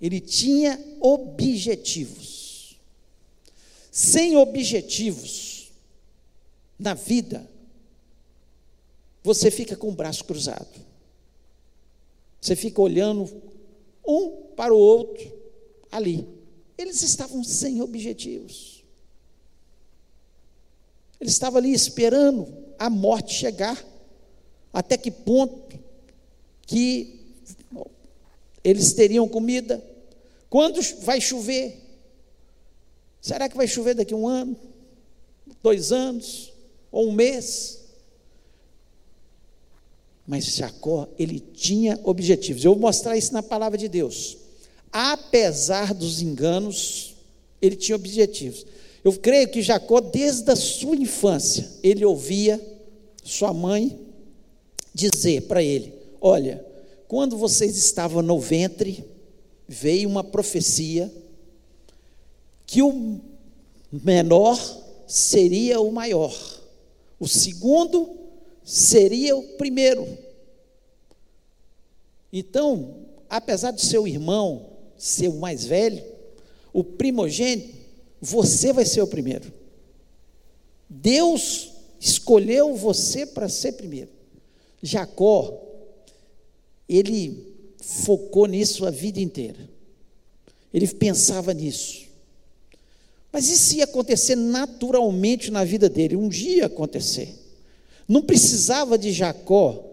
ele 0.00 0.20
tinha 0.20 0.80
objetivos. 1.00 2.25
Sem 3.96 4.36
objetivos 4.36 5.72
na 6.78 6.92
vida, 6.92 7.48
você 9.24 9.50
fica 9.50 9.74
com 9.74 9.88
o 9.88 9.94
braço 9.94 10.22
cruzado. 10.26 10.68
Você 12.38 12.54
fica 12.54 12.78
olhando 12.82 13.26
um 14.06 14.52
para 14.54 14.74
o 14.74 14.76
outro 14.76 15.32
ali. 15.90 16.28
Eles 16.76 17.00
estavam 17.00 17.42
sem 17.42 17.80
objetivos. 17.80 18.84
Eles 21.18 21.32
estavam 21.32 21.56
ali 21.56 21.72
esperando 21.72 22.46
a 22.78 22.90
morte 22.90 23.32
chegar 23.32 23.82
até 24.74 24.98
que 24.98 25.10
ponto 25.10 25.80
que 26.66 27.18
eles 28.62 28.92
teriam 28.92 29.26
comida, 29.26 29.82
quando 30.50 30.82
vai 31.00 31.18
chover, 31.18 31.85
será 33.26 33.48
que 33.48 33.56
vai 33.56 33.66
chover 33.66 33.96
daqui 33.96 34.14
a 34.14 34.16
um 34.16 34.28
ano, 34.28 34.56
dois 35.60 35.90
anos, 35.90 36.52
ou 36.92 37.08
um 37.08 37.12
mês? 37.12 37.80
Mas 40.24 40.44
Jacó, 40.44 41.08
ele 41.18 41.40
tinha 41.40 41.98
objetivos. 42.04 42.64
Eu 42.64 42.70
vou 42.72 42.80
mostrar 42.80 43.16
isso 43.16 43.32
na 43.32 43.42
palavra 43.42 43.76
de 43.76 43.88
Deus. 43.88 44.38
Apesar 44.92 45.92
dos 45.92 46.22
enganos, 46.22 47.16
ele 47.60 47.74
tinha 47.74 47.96
objetivos. 47.96 48.64
Eu 49.02 49.12
creio 49.14 49.48
que 49.48 49.60
Jacó, 49.60 50.00
desde 50.00 50.48
a 50.52 50.56
sua 50.56 50.94
infância, 50.94 51.68
ele 51.82 52.04
ouvia 52.04 52.60
sua 53.24 53.52
mãe 53.52 53.98
dizer 54.94 55.42
para 55.42 55.64
ele: 55.64 55.92
Olha, 56.20 56.64
quando 57.08 57.36
vocês 57.36 57.76
estavam 57.76 58.22
no 58.22 58.38
ventre, 58.38 59.04
veio 59.66 60.08
uma 60.08 60.22
profecia 60.22 61.12
que 62.66 62.82
o 62.82 63.20
menor 63.92 64.58
seria 65.06 65.80
o 65.80 65.92
maior, 65.92 66.34
o 67.18 67.28
segundo 67.28 68.18
seria 68.64 69.36
o 69.36 69.42
primeiro. 69.56 70.18
Então, 72.32 73.06
apesar 73.30 73.70
de 73.70 73.80
seu 73.80 74.06
irmão 74.06 74.70
ser 74.98 75.28
o 75.28 75.38
mais 75.38 75.64
velho, 75.64 76.04
o 76.72 76.82
primogênito, 76.82 77.74
você 78.20 78.72
vai 78.72 78.84
ser 78.84 79.00
o 79.00 79.06
primeiro. 79.06 79.52
Deus 80.88 81.72
escolheu 82.00 82.74
você 82.74 83.24
para 83.24 83.48
ser 83.48 83.72
primeiro. 83.72 84.10
Jacó, 84.82 85.62
ele 86.88 87.54
focou 87.80 88.46
nisso 88.46 88.84
a 88.86 88.90
vida 88.90 89.20
inteira. 89.20 89.68
Ele 90.72 90.86
pensava 90.88 91.54
nisso. 91.54 92.05
Mas 93.36 93.50
isso 93.50 93.76
ia 93.76 93.84
acontecer 93.84 94.34
naturalmente 94.34 95.50
na 95.50 95.62
vida 95.62 95.90
dele, 95.90 96.16
um 96.16 96.26
dia 96.26 96.56
ia 96.56 96.66
acontecer. 96.66 97.34
Não 98.08 98.22
precisava 98.22 98.96
de 98.96 99.12
Jacó 99.12 99.84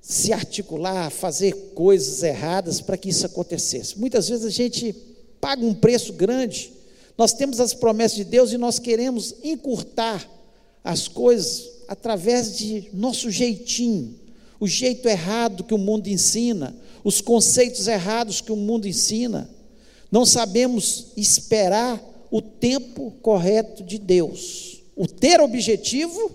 se 0.00 0.32
articular, 0.32 1.10
fazer 1.10 1.52
coisas 1.74 2.22
erradas 2.22 2.80
para 2.80 2.96
que 2.96 3.10
isso 3.10 3.26
acontecesse. 3.26 3.98
Muitas 3.98 4.30
vezes 4.30 4.46
a 4.46 4.50
gente 4.50 4.96
paga 5.38 5.62
um 5.62 5.74
preço 5.74 6.14
grande. 6.14 6.72
Nós 7.18 7.34
temos 7.34 7.60
as 7.60 7.74
promessas 7.74 8.16
de 8.16 8.24
Deus 8.24 8.50
e 8.50 8.56
nós 8.56 8.78
queremos 8.78 9.34
encurtar 9.44 10.26
as 10.82 11.06
coisas 11.06 11.68
através 11.86 12.56
de 12.56 12.88
nosso 12.94 13.30
jeitinho, 13.30 14.18
o 14.58 14.66
jeito 14.66 15.06
errado 15.06 15.64
que 15.64 15.74
o 15.74 15.78
mundo 15.78 16.08
ensina, 16.08 16.74
os 17.04 17.20
conceitos 17.20 17.88
errados 17.88 18.40
que 18.40 18.52
o 18.52 18.56
mundo 18.56 18.88
ensina. 18.88 19.50
Não 20.10 20.24
sabemos 20.24 21.08
esperar 21.14 22.13
o 22.34 22.42
tempo 22.42 23.12
correto 23.22 23.84
de 23.84 23.96
Deus. 23.96 24.82
O 24.96 25.06
ter 25.06 25.40
objetivo, 25.40 26.34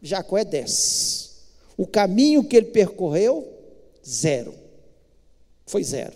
Jacó 0.00 0.38
é 0.38 0.44
10. 0.44 1.30
O 1.76 1.88
caminho 1.88 2.44
que 2.44 2.56
ele 2.56 2.66
percorreu, 2.66 3.44
zero. 4.08 4.54
Foi 5.66 5.82
zero. 5.82 6.14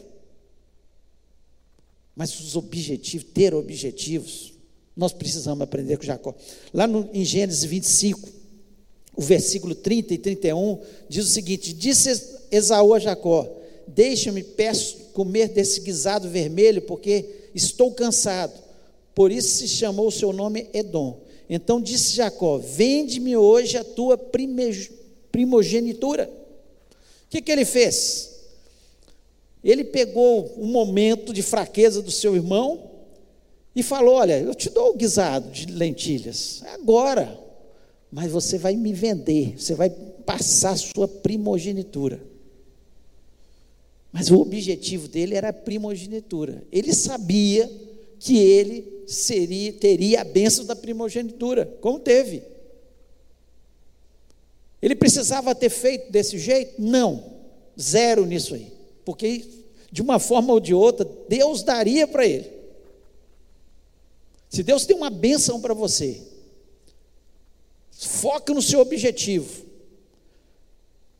Mas 2.15 2.39
os 2.39 2.55
objetivos, 2.55 3.27
ter 3.35 3.53
objetivos, 3.55 4.53
nós 4.97 5.13
precisamos 5.13 5.63
aprender 5.63 5.97
com 5.97 6.05
Jacó. 6.05 6.33
Lá 6.73 6.87
no, 6.87 7.11
em 7.13 7.25
Gênesis 7.25 7.65
25, 7.65 8.29
o 9.17 9.23
versículo 9.23 9.75
30 9.75 10.15
e 10.15 10.19
31 10.19 10.81
diz 11.09 11.25
o 11.25 11.29
seguinte: 11.29 11.73
Disse 11.73 12.37
Esaú 12.53 12.95
a 12.95 13.01
Jacó: 13.01 13.49
Deixa-me, 13.85 14.45
peço, 14.45 14.97
comer 15.13 15.49
desse 15.49 15.81
guisado 15.81 16.29
vermelho, 16.29 16.83
porque 16.83 17.51
estou 17.53 17.91
cansado. 17.91 18.68
Por 19.19 19.33
isso 19.33 19.59
se 19.59 19.67
chamou 19.67 20.07
o 20.07 20.13
seu 20.13 20.33
nome 20.33 20.71
Edom. 20.73 21.21
Então 21.51 21.81
disse 21.81 22.15
Jacó: 22.15 22.57
Vende-me 22.57 23.37
hoje 23.37 23.77
a 23.77 23.83
tua 23.83 24.17
primogenitura. 24.17 26.31
O 26.31 27.29
que, 27.29 27.43
que 27.43 27.51
ele 27.51 27.65
fez? 27.65 28.39
Ele 29.65 29.83
pegou 29.83 30.55
um 30.57 30.67
momento 30.67 31.33
de 31.33 31.43
fraqueza 31.43 32.01
do 32.01 32.13
seu 32.13 32.37
irmão 32.37 32.93
e 33.75 33.83
falou: 33.83 34.15
Olha, 34.15 34.39
eu 34.39 34.55
te 34.55 34.71
dou 34.71 34.91
o 34.91 34.97
guisado 34.97 35.51
de 35.51 35.67
lentilhas, 35.67 36.63
agora 36.75 37.37
mas 38.09 38.31
você 38.31 38.57
vai 38.57 38.77
me 38.77 38.93
vender, 38.93 39.59
você 39.59 39.75
vai 39.75 39.91
passar 39.91 40.71
a 40.71 40.77
sua 40.77 41.09
primogenitura. 41.09 42.23
Mas 44.13 44.31
o 44.31 44.41
objetivo 44.41 45.09
dele 45.09 45.35
era 45.35 45.49
a 45.49 45.53
primogenitura. 45.53 46.63
Ele 46.71 46.95
sabia 46.95 47.69
que 48.21 48.39
ele 48.39 48.97
seria, 49.09 49.73
teria 49.73 50.21
a 50.21 50.25
bênção 50.25 50.65
da 50.65 50.77
primogenitura, 50.77 51.67
como 51.81 51.99
teve. 51.99 52.43
Ele 54.81 54.95
precisava 54.95 55.55
ter 55.55 55.71
feito 55.71 56.13
desse 56.13 56.39
jeito? 56.39 56.81
Não, 56.81 57.25
zero 57.81 58.25
nisso 58.25 58.55
aí, 58.55 58.73
porque 59.05 59.45
de 59.91 60.03
uma 60.03 60.19
forma 60.19 60.53
ou 60.53 60.61
de 60.61 60.75
outra, 60.75 61.09
Deus 61.29 61.63
daria 61.63 62.07
para 62.07 62.27
ele. 62.27 62.51
Se 64.49 64.63
Deus 64.63 64.87
tem 64.87 64.97
uma 64.97 65.11
bênção 65.11 65.61
para 65.61 65.75
você, 65.75 66.23
foca 67.93 68.55
no 68.55 68.63
seu 68.63 68.81
objetivo. 68.81 69.67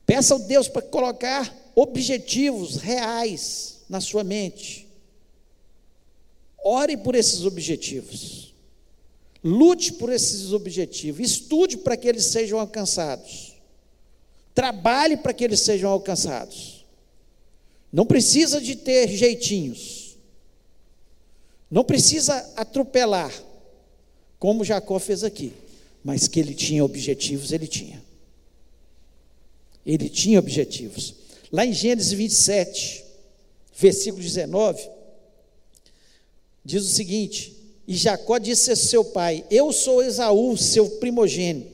Peça 0.07 0.35
ao 0.35 0.41
Deus 0.41 0.69
para 0.69 0.83
colocar 0.83 1.55
objetivos 1.75 2.77
reais 2.77 3.81
na 3.89 4.01
sua 4.01 4.25
mente. 4.25 4.88
Ore 6.69 6.99
por 6.99 7.15
esses 7.15 7.47
objetivos. 7.47 8.53
Lute 9.43 9.95
por 9.95 10.13
esses 10.13 10.53
objetivos. 10.53 11.19
Estude 11.31 11.79
para 11.79 11.97
que 11.97 12.07
eles 12.07 12.27
sejam 12.27 12.61
alcançados. 12.61 13.55
Trabalhe 14.55 15.17
para 15.17 15.33
que 15.33 15.45
eles 15.45 15.61
sejam 15.61 15.91
alcançados. 15.91 16.85
Não 17.91 18.05
precisa 18.05 18.61
de 18.61 18.77
ter 18.77 19.09
jeitinhos. 19.09 20.19
Não 21.71 21.83
precisa 21.83 22.37
atropelar, 22.55 23.33
como 24.39 24.63
Jacó 24.63 24.99
fez 24.99 25.25
aqui. 25.25 25.55
Mas 26.05 26.29
que 26.29 26.39
ele 26.39 26.55
tinha 26.55 26.85
objetivos, 26.85 27.51
ele 27.51 27.67
tinha. 27.67 28.05
Ele 29.87 30.11
tinha 30.11 30.39
objetivos. 30.39 31.15
Lá 31.51 31.65
em 31.65 31.73
Gênesis 31.73 32.13
27, 32.13 33.05
versículo 33.75 34.23
19, 34.23 34.98
diz 36.69 36.85
o 36.85 36.95
seguinte: 36.95 37.57
E 37.89 37.97
Jacó 37.97 38.37
disse 38.37 38.71
a 38.71 38.77
seu 38.77 39.03
pai: 39.03 39.43
Eu 39.51 39.73
sou 39.73 40.03
Esaú, 40.03 40.55
seu 40.59 40.87
primogênito. 40.99 41.73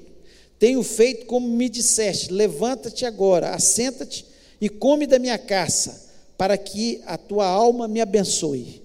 Tenho 0.56 0.84
feito 0.84 1.26
como 1.26 1.48
me 1.48 1.68
disseste: 1.68 2.32
Levanta-te 2.32 3.04
agora, 3.04 3.50
assenta-te 3.50 4.24
e 4.60 4.68
come 4.68 5.04
da 5.04 5.18
minha 5.18 5.36
caça, 5.36 6.12
para 6.38 6.56
que 6.56 7.02
a 7.06 7.18
tua 7.18 7.44
alma 7.44 7.88
me 7.88 8.00
abençoe. 8.00 8.82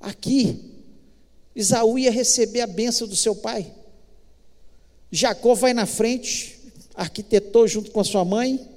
Aqui, 0.00 0.64
Esaú 1.54 1.96
ia 1.96 2.10
receber 2.10 2.62
a 2.62 2.66
bênção 2.66 3.06
do 3.06 3.14
seu 3.14 3.36
pai. 3.36 3.72
Jacó 5.12 5.54
vai 5.54 5.72
na 5.72 5.86
frente, 5.86 6.58
arquitetou 6.92 7.68
junto 7.68 7.92
com 7.92 8.00
a 8.00 8.04
sua 8.04 8.24
mãe, 8.24 8.68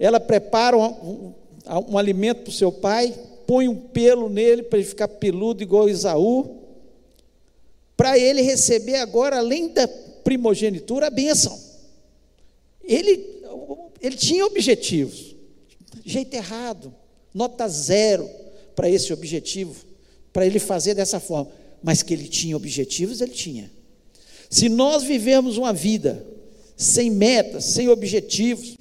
ela 0.00 0.18
prepara 0.18 0.76
um, 0.76 0.82
um, 0.84 1.34
um 1.92 1.96
alimento 1.96 2.42
para 2.42 2.50
o 2.50 2.54
seu 2.54 2.72
pai, 2.72 3.14
põe 3.52 3.68
um 3.68 3.76
pelo 3.76 4.30
nele 4.30 4.62
para 4.62 4.78
ele 4.78 4.88
ficar 4.88 5.06
peludo 5.06 5.62
igual 5.62 5.86
Isaú, 5.86 6.56
para 7.94 8.18
ele 8.18 8.40
receber 8.40 8.94
agora, 8.94 9.36
além 9.36 9.68
da 9.68 9.86
primogenitura, 10.24 11.08
a 11.08 11.10
bênção. 11.10 11.60
Ele, 12.82 13.42
ele 14.00 14.16
tinha 14.16 14.46
objetivos, 14.46 15.36
jeito 16.02 16.32
errado, 16.32 16.94
nota 17.34 17.68
zero 17.68 18.26
para 18.74 18.88
esse 18.88 19.12
objetivo, 19.12 19.84
para 20.32 20.46
ele 20.46 20.58
fazer 20.58 20.94
dessa 20.94 21.20
forma, 21.20 21.52
mas 21.82 22.02
que 22.02 22.14
ele 22.14 22.28
tinha 22.28 22.56
objetivos, 22.56 23.20
ele 23.20 23.32
tinha. 23.32 23.70
Se 24.48 24.70
nós 24.70 25.02
vivemos 25.02 25.58
uma 25.58 25.74
vida 25.74 26.26
sem 26.74 27.10
metas, 27.10 27.66
sem 27.66 27.86
objetivos, 27.90 28.78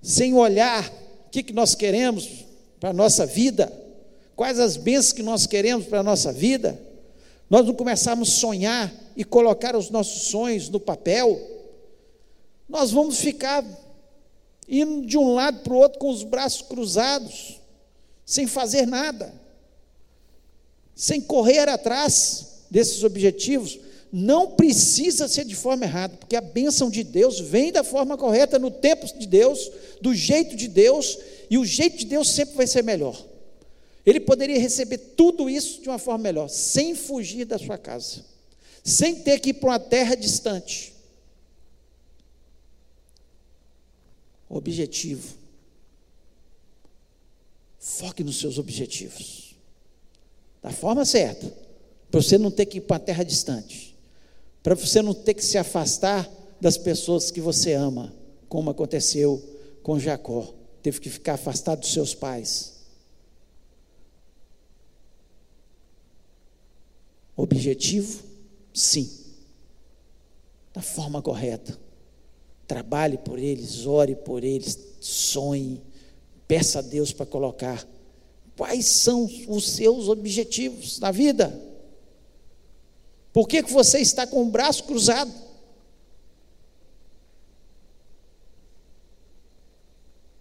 sem 0.00 0.32
olhar 0.32 0.90
o 1.26 1.30
que, 1.30 1.42
que 1.42 1.52
nós 1.52 1.74
queremos 1.74 2.26
para 2.80 2.88
a 2.88 2.94
nossa 2.94 3.26
vida, 3.26 3.81
quais 4.42 4.58
as 4.58 4.76
bênçãos 4.76 5.12
que 5.12 5.22
nós 5.22 5.46
queremos 5.46 5.86
para 5.86 6.00
a 6.00 6.02
nossa 6.02 6.32
vida, 6.32 6.76
nós 7.48 7.64
não 7.64 7.72
começarmos 7.74 8.28
a 8.28 8.40
sonhar 8.40 8.92
e 9.16 9.22
colocar 9.22 9.76
os 9.76 9.88
nossos 9.88 10.22
sonhos 10.22 10.68
no 10.68 10.80
papel, 10.80 11.40
nós 12.68 12.90
vamos 12.90 13.20
ficar 13.20 13.64
indo 14.68 15.06
de 15.06 15.16
um 15.16 15.32
lado 15.32 15.60
para 15.60 15.72
o 15.72 15.76
outro 15.76 16.00
com 16.00 16.10
os 16.10 16.24
braços 16.24 16.60
cruzados, 16.62 17.60
sem 18.26 18.48
fazer 18.48 18.84
nada, 18.84 19.32
sem 20.92 21.20
correr 21.20 21.68
atrás 21.68 22.64
desses 22.68 23.04
objetivos, 23.04 23.78
não 24.10 24.50
precisa 24.50 25.28
ser 25.28 25.44
de 25.44 25.54
forma 25.54 25.84
errada, 25.84 26.16
porque 26.16 26.34
a 26.34 26.40
bênção 26.40 26.90
de 26.90 27.04
Deus 27.04 27.38
vem 27.38 27.70
da 27.70 27.84
forma 27.84 28.18
correta, 28.18 28.58
no 28.58 28.72
tempo 28.72 29.06
de 29.06 29.24
Deus, 29.28 29.70
do 30.00 30.12
jeito 30.12 30.56
de 30.56 30.66
Deus, 30.66 31.16
e 31.48 31.56
o 31.58 31.64
jeito 31.64 31.98
de 31.98 32.06
Deus 32.06 32.28
sempre 32.28 32.56
vai 32.56 32.66
ser 32.66 32.82
melhor. 32.82 33.30
Ele 34.04 34.20
poderia 34.20 34.58
receber 34.58 34.98
tudo 34.98 35.48
isso 35.48 35.80
de 35.80 35.88
uma 35.88 35.98
forma 35.98 36.22
melhor, 36.24 36.48
sem 36.48 36.94
fugir 36.94 37.44
da 37.44 37.58
sua 37.58 37.78
casa, 37.78 38.24
sem 38.82 39.22
ter 39.22 39.38
que 39.38 39.50
ir 39.50 39.54
para 39.54 39.70
uma 39.70 39.78
terra 39.78 40.14
distante. 40.14 40.92
Objetivo. 44.48 45.36
Foque 47.78 48.22
nos 48.22 48.38
seus 48.38 48.58
objetivos. 48.58 49.54
Da 50.62 50.70
forma 50.70 51.04
certa, 51.04 51.52
para 52.10 52.20
você 52.20 52.36
não 52.38 52.50
ter 52.50 52.66
que 52.66 52.78
ir 52.78 52.82
para 52.82 52.94
uma 52.94 53.00
terra 53.00 53.24
distante 53.24 53.92
para 54.62 54.74
você 54.74 55.02
não 55.02 55.12
ter 55.12 55.34
que 55.34 55.44
se 55.44 55.58
afastar 55.58 56.30
das 56.60 56.78
pessoas 56.78 57.30
que 57.30 57.40
você 57.40 57.72
ama, 57.72 58.14
como 58.48 58.70
aconteceu 58.70 59.42
com 59.82 59.98
Jacó, 59.98 60.54
teve 60.82 61.00
que 61.00 61.10
ficar 61.10 61.34
afastado 61.34 61.80
dos 61.80 61.92
seus 61.92 62.14
pais. 62.14 62.74
Objetivo? 67.36 68.22
Sim. 68.72 69.10
Da 70.72 70.82
forma 70.82 71.20
correta. 71.22 71.78
Trabalhe 72.66 73.18
por 73.18 73.38
eles, 73.38 73.86
ore 73.86 74.14
por 74.14 74.44
eles, 74.44 74.78
sonhe, 75.00 75.82
peça 76.46 76.78
a 76.78 76.82
Deus 76.82 77.12
para 77.12 77.26
colocar. 77.26 77.86
Quais 78.56 78.86
são 78.86 79.28
os 79.48 79.68
seus 79.70 80.08
objetivos 80.08 80.98
na 80.98 81.10
vida? 81.10 81.60
Por 83.32 83.48
que, 83.48 83.62
que 83.62 83.72
você 83.72 83.98
está 83.98 84.26
com 84.26 84.42
o 84.42 84.50
braço 84.50 84.84
cruzado? 84.84 85.32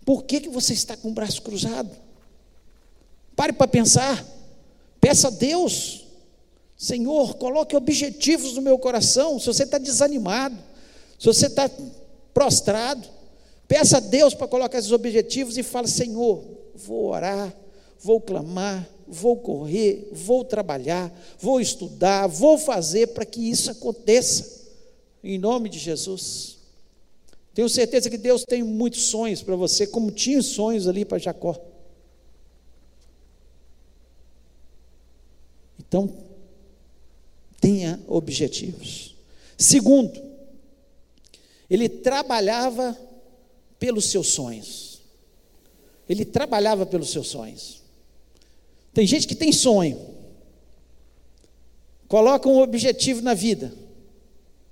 Por 0.05 0.23
que, 0.23 0.41
que 0.41 0.49
você 0.49 0.73
está 0.73 0.97
com 0.97 1.09
o 1.09 1.13
braço 1.13 1.41
cruzado? 1.41 1.89
Pare 3.35 3.53
para 3.53 3.67
pensar. 3.67 4.25
Peça 4.99 5.29
a 5.29 5.31
Deus. 5.31 6.00
Senhor, 6.81 7.35
coloque 7.35 7.75
objetivos 7.75 8.55
no 8.55 8.61
meu 8.63 8.75
coração. 8.79 9.37
Se 9.39 9.45
você 9.45 9.61
está 9.61 9.77
desanimado, 9.77 10.57
se 11.19 11.27
você 11.27 11.45
está 11.45 11.69
prostrado, 12.33 13.07
peça 13.67 13.97
a 13.97 13.99
Deus 13.99 14.33
para 14.33 14.47
colocar 14.47 14.79
esses 14.79 14.91
objetivos 14.91 15.59
e 15.59 15.61
fale: 15.61 15.87
Senhor, 15.87 16.43
vou 16.73 17.05
orar, 17.05 17.55
vou 17.99 18.19
clamar, 18.19 18.89
vou 19.07 19.37
correr, 19.37 20.09
vou 20.11 20.43
trabalhar, 20.43 21.13
vou 21.37 21.61
estudar, 21.61 22.25
vou 22.25 22.57
fazer 22.57 23.09
para 23.09 23.25
que 23.25 23.47
isso 23.47 23.69
aconteça, 23.69 24.63
em 25.23 25.37
nome 25.37 25.69
de 25.69 25.77
Jesus. 25.77 26.57
Tenho 27.53 27.69
certeza 27.69 28.09
que 28.09 28.17
Deus 28.17 28.43
tem 28.43 28.63
muitos 28.63 29.03
sonhos 29.03 29.43
para 29.43 29.55
você, 29.55 29.85
como 29.85 30.09
tinha 30.09 30.41
sonhos 30.41 30.87
ali 30.87 31.05
para 31.05 31.19
Jacó. 31.19 31.55
Então, 35.79 36.30
tenha 37.61 37.99
objetivos. 38.07 39.15
Segundo, 39.57 40.19
ele 41.69 41.87
trabalhava 41.87 42.99
pelos 43.79 44.09
seus 44.09 44.27
sonhos. 44.27 44.99
Ele 46.09 46.25
trabalhava 46.25 46.85
pelos 46.85 47.11
seus 47.11 47.27
sonhos. 47.27 47.81
Tem 48.93 49.07
gente 49.07 49.25
que 49.25 49.35
tem 49.35 49.53
sonho, 49.53 49.97
coloca 52.09 52.49
um 52.49 52.59
objetivo 52.59 53.21
na 53.21 53.33
vida, 53.33 53.73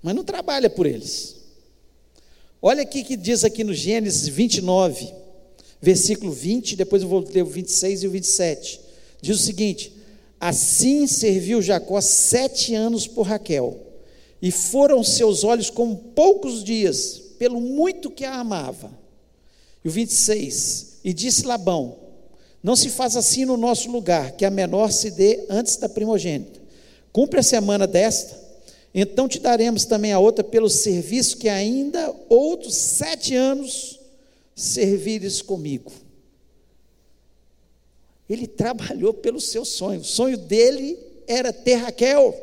mas 0.03 0.13
não 0.13 0.25
trabalha 0.25 0.69
por 0.69 0.85
eles. 0.85 1.37
Olha 2.61 2.81
aqui 2.81 3.01
que 3.01 3.15
diz 3.15 3.45
aqui 3.45 3.63
no 3.63 3.73
Gênesis 3.73 4.27
29, 4.27 5.13
versículo 5.81 6.33
20, 6.33 6.75
depois 6.75 7.01
eu 7.01 7.07
vou 7.07 7.25
ler 7.33 7.43
o 7.43 7.45
26 7.45 8.03
e 8.03 8.07
o 8.07 8.11
27. 8.11 8.81
Diz 9.21 9.39
o 9.39 9.43
seguinte: 9.43 9.93
Assim 10.39 11.05
serviu 11.07 11.61
Jacó 11.61 11.99
sete 11.99 12.73
anos 12.73 13.07
por 13.07 13.23
Raquel, 13.23 13.77
e 14.41 14.51
foram 14.51 15.03
seus 15.03 15.43
olhos 15.43 15.69
como 15.69 15.97
poucos 15.97 16.63
dias, 16.63 17.21
pelo 17.37 17.59
muito 17.59 18.09
que 18.09 18.23
a 18.23 18.35
amava. 18.35 18.91
E 19.83 19.87
o 19.87 19.91
26, 19.91 20.99
e 21.03 21.13
disse 21.13 21.45
Labão: 21.45 22.09
não 22.61 22.75
se 22.75 22.89
faz 22.89 23.15
assim 23.15 23.45
no 23.45 23.55
nosso 23.55 23.89
lugar, 23.89 24.33
que 24.33 24.43
a 24.43 24.49
menor 24.49 24.91
se 24.91 25.11
dê 25.11 25.45
antes 25.49 25.77
da 25.77 25.87
primogênita. 25.87 26.59
Cumpre 27.11 27.39
a 27.39 27.43
semana 27.43 27.87
desta, 27.87 28.37
então 28.93 29.27
te 29.27 29.39
daremos 29.39 29.85
também 29.85 30.11
a 30.11 30.19
outra 30.19 30.43
pelo 30.43 30.69
serviço 30.69 31.37
que 31.37 31.47
ainda 31.47 32.13
outros 32.27 32.75
sete 32.75 33.33
anos 33.33 33.99
servires 34.53 35.41
comigo. 35.41 35.91
Ele 38.29 38.47
trabalhou 38.47 39.13
pelo 39.13 39.41
seu 39.41 39.65
sonho. 39.65 40.01
O 40.01 40.05
sonho 40.05 40.37
dele 40.37 40.99
era 41.27 41.51
ter 41.51 41.75
Raquel. 41.75 42.33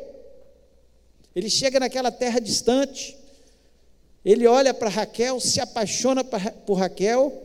Ele 1.33 1.49
chega 1.49 1.79
naquela 1.79 2.11
terra 2.11 2.39
distante, 2.39 3.15
ele 4.25 4.47
olha 4.47 4.73
para 4.73 4.89
Raquel, 4.89 5.39
se 5.39 5.61
apaixona 5.61 6.23
por 6.23 6.73
Raquel, 6.73 7.43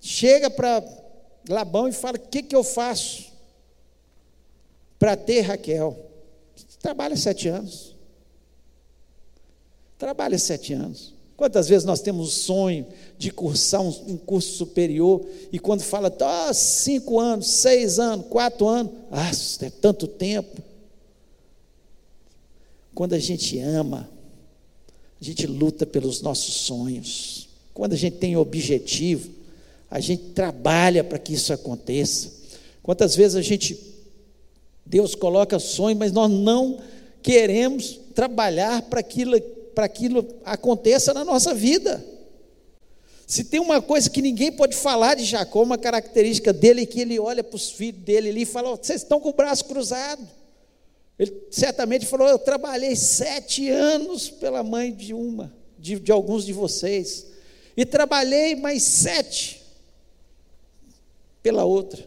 chega 0.00 0.50
para 0.50 0.82
Labão 1.48 1.88
e 1.88 1.92
fala: 1.92 2.16
O 2.16 2.20
que, 2.20 2.42
que 2.42 2.56
eu 2.56 2.64
faço 2.64 3.32
para 4.98 5.16
ter 5.16 5.42
Raquel? 5.42 5.96
Trabalha 6.80 7.16
sete 7.16 7.48
anos. 7.48 7.94
Trabalha 9.96 10.38
sete 10.38 10.72
anos. 10.74 11.13
Quantas 11.36 11.68
vezes 11.68 11.84
nós 11.84 12.00
temos 12.00 12.28
o 12.28 12.30
sonho 12.30 12.86
de 13.18 13.30
cursar 13.30 13.82
um, 13.82 13.88
um 14.08 14.16
curso 14.16 14.56
superior 14.56 15.24
e 15.52 15.58
quando 15.58 15.82
fala, 15.82 16.14
ah, 16.20 16.54
cinco 16.54 17.18
anos, 17.18 17.48
seis 17.48 17.98
anos, 17.98 18.26
quatro 18.28 18.68
anos, 18.68 18.92
ah, 19.10 19.30
é 19.62 19.70
tanto 19.70 20.06
tempo. 20.06 20.62
Quando 22.94 23.14
a 23.14 23.18
gente 23.18 23.58
ama, 23.58 24.08
a 25.20 25.24
gente 25.24 25.46
luta 25.46 25.84
pelos 25.84 26.22
nossos 26.22 26.54
sonhos. 26.54 27.48
Quando 27.72 27.94
a 27.94 27.96
gente 27.96 28.16
tem 28.18 28.36
objetivo, 28.36 29.30
a 29.90 29.98
gente 29.98 30.22
trabalha 30.34 31.02
para 31.02 31.18
que 31.18 31.34
isso 31.34 31.52
aconteça. 31.52 32.30
Quantas 32.82 33.16
vezes 33.16 33.34
a 33.34 33.42
gente, 33.42 33.76
Deus 34.86 35.14
coloca 35.14 35.58
sonho, 35.58 35.96
mas 35.96 36.12
nós 36.12 36.30
não 36.30 36.78
queremos 37.22 37.98
trabalhar 38.14 38.82
para 38.82 39.00
aquilo, 39.00 39.40
para 39.74 39.86
aquilo 39.86 40.26
aconteça 40.44 41.12
na 41.12 41.24
nossa 41.24 41.52
vida. 41.52 42.04
Se 43.26 43.44
tem 43.44 43.58
uma 43.58 43.80
coisa 43.80 44.10
que 44.10 44.20
ninguém 44.20 44.52
pode 44.52 44.76
falar 44.76 45.14
de 45.14 45.24
Jacó, 45.24 45.62
uma 45.62 45.78
característica 45.78 46.52
dele, 46.52 46.82
é 46.82 46.86
que 46.86 47.00
ele 47.00 47.18
olha 47.18 47.42
para 47.42 47.56
os 47.56 47.70
filhos 47.70 48.02
dele 48.02 48.28
ali 48.28 48.42
e 48.42 48.46
fala: 48.46 48.76
vocês 48.76 49.02
estão 49.02 49.18
com 49.18 49.30
o 49.30 49.34
braço 49.34 49.64
cruzado. 49.64 50.26
Ele 51.18 51.46
certamente 51.50 52.06
falou: 52.06 52.28
Eu 52.28 52.38
trabalhei 52.38 52.94
sete 52.94 53.68
anos 53.68 54.28
pela 54.28 54.62
mãe 54.62 54.92
de 54.92 55.14
uma, 55.14 55.54
de, 55.78 55.98
de 55.98 56.12
alguns 56.12 56.44
de 56.44 56.52
vocês, 56.52 57.26
e 57.76 57.86
trabalhei 57.86 58.54
mais 58.56 58.82
sete 58.82 59.62
pela 61.42 61.64
outra. 61.64 62.06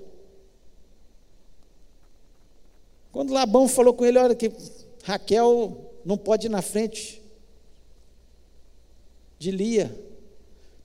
Quando 3.11 3.33
Labão 3.33 3.67
falou 3.67 3.93
com 3.93 4.05
ele: 4.05 4.19
Olha, 4.19 4.35
que 4.35 4.51
Raquel 5.03 5.91
não 6.05 6.17
pode 6.17 6.45
ir 6.45 6.49
na 6.49 6.61
frente 6.61 7.21
de 9.37 9.51
Lia. 9.51 9.95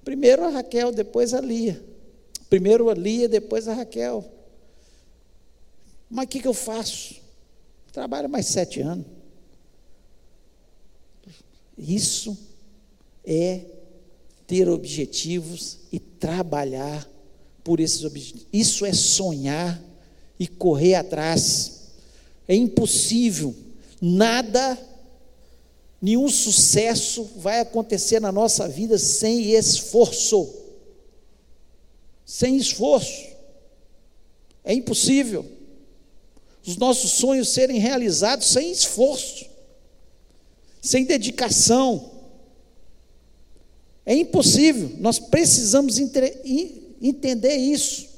Primeiro 0.04 0.44
a 0.44 0.48
Raquel, 0.48 0.92
depois 0.92 1.32
a 1.32 1.40
Lia. 1.40 1.82
Primeiro 2.50 2.90
a 2.90 2.94
Lia, 2.94 3.28
depois 3.28 3.68
a 3.68 3.74
Raquel. 3.74 4.24
Mas 6.10 6.26
o 6.26 6.28
que, 6.28 6.40
que 6.40 6.48
eu 6.48 6.54
faço? 6.54 7.14
Trabalha 7.92 8.28
mais 8.28 8.46
sete 8.46 8.80
anos. 8.80 9.06
Isso 11.78 12.36
é 13.24 13.64
ter 14.46 14.68
objetivos 14.68 15.78
e 15.90 15.98
trabalhar 15.98 17.08
por 17.64 17.80
esses 17.80 18.04
objetivos. 18.04 18.46
Isso 18.52 18.84
é 18.84 18.92
sonhar 18.92 19.82
e 20.38 20.46
correr 20.46 20.94
atrás. 20.94 21.92
É 22.46 22.54
impossível, 22.54 23.54
nada, 24.00 24.78
nenhum 26.02 26.28
sucesso 26.28 27.30
vai 27.36 27.60
acontecer 27.60 28.20
na 28.20 28.32
nossa 28.32 28.66
vida 28.66 28.98
sem 28.98 29.52
esforço. 29.52 30.52
Sem 32.26 32.56
esforço. 32.56 33.28
É 34.64 34.74
impossível 34.74 35.46
os 36.66 36.76
nossos 36.76 37.12
sonhos 37.12 37.48
serem 37.48 37.78
realizados 37.78 38.46
sem 38.46 38.70
esforço, 38.70 39.46
sem 40.80 41.04
dedicação. 41.04 42.10
É 44.06 44.14
impossível, 44.14 44.92
nós 44.98 45.18
precisamos 45.18 45.98
entender 45.98 47.56
isso. 47.56 48.08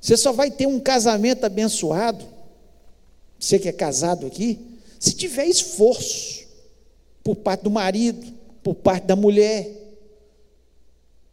Você 0.00 0.16
só 0.16 0.32
vai 0.32 0.50
ter 0.50 0.66
um 0.66 0.80
casamento 0.80 1.44
abençoado, 1.44 2.26
você 3.38 3.58
que 3.58 3.68
é 3.68 3.72
casado 3.72 4.26
aqui, 4.26 4.58
se 4.98 5.12
tiver 5.14 5.46
esforço 5.46 6.39
por 7.22 7.36
parte 7.36 7.62
do 7.62 7.70
marido, 7.70 8.32
por 8.62 8.74
parte 8.74 9.06
da 9.06 9.16
mulher, 9.16 9.68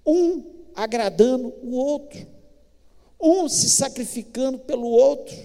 um 0.05 0.43
agradando 0.75 1.53
o 1.63 1.75
outro, 1.75 2.25
um 3.19 3.49
se 3.49 3.69
sacrificando 3.69 4.59
pelo 4.59 4.87
outro. 4.87 5.35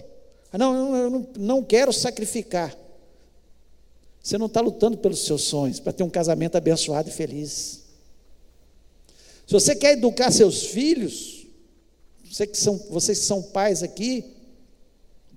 Não, 0.53 0.97
eu 0.97 1.11
não, 1.11 1.29
não 1.39 1.63
quero 1.65 1.93
sacrificar. 1.93 2.77
Você 4.23 4.39
não 4.39 4.47
está 4.47 4.61
lutando 4.61 4.99
pelos 4.99 5.25
seus 5.25 5.43
sonhos, 5.43 5.81
para 5.81 5.93
ter 5.93 6.05
um 6.05 6.11
casamento 6.11 6.57
abençoado 6.57 7.09
e 7.09 7.13
feliz. 7.13 7.83
Se 9.47 9.53
você 9.53 9.75
quer 9.75 9.95
educar 9.95 10.31
seus 10.31 10.67
filhos, 10.67 11.47
você 12.25 12.47
que 12.47 12.57
são, 12.57 12.77
vocês 12.91 13.19
que 13.19 13.25
são 13.25 13.43
pais 13.43 13.83
aqui, 13.83 14.25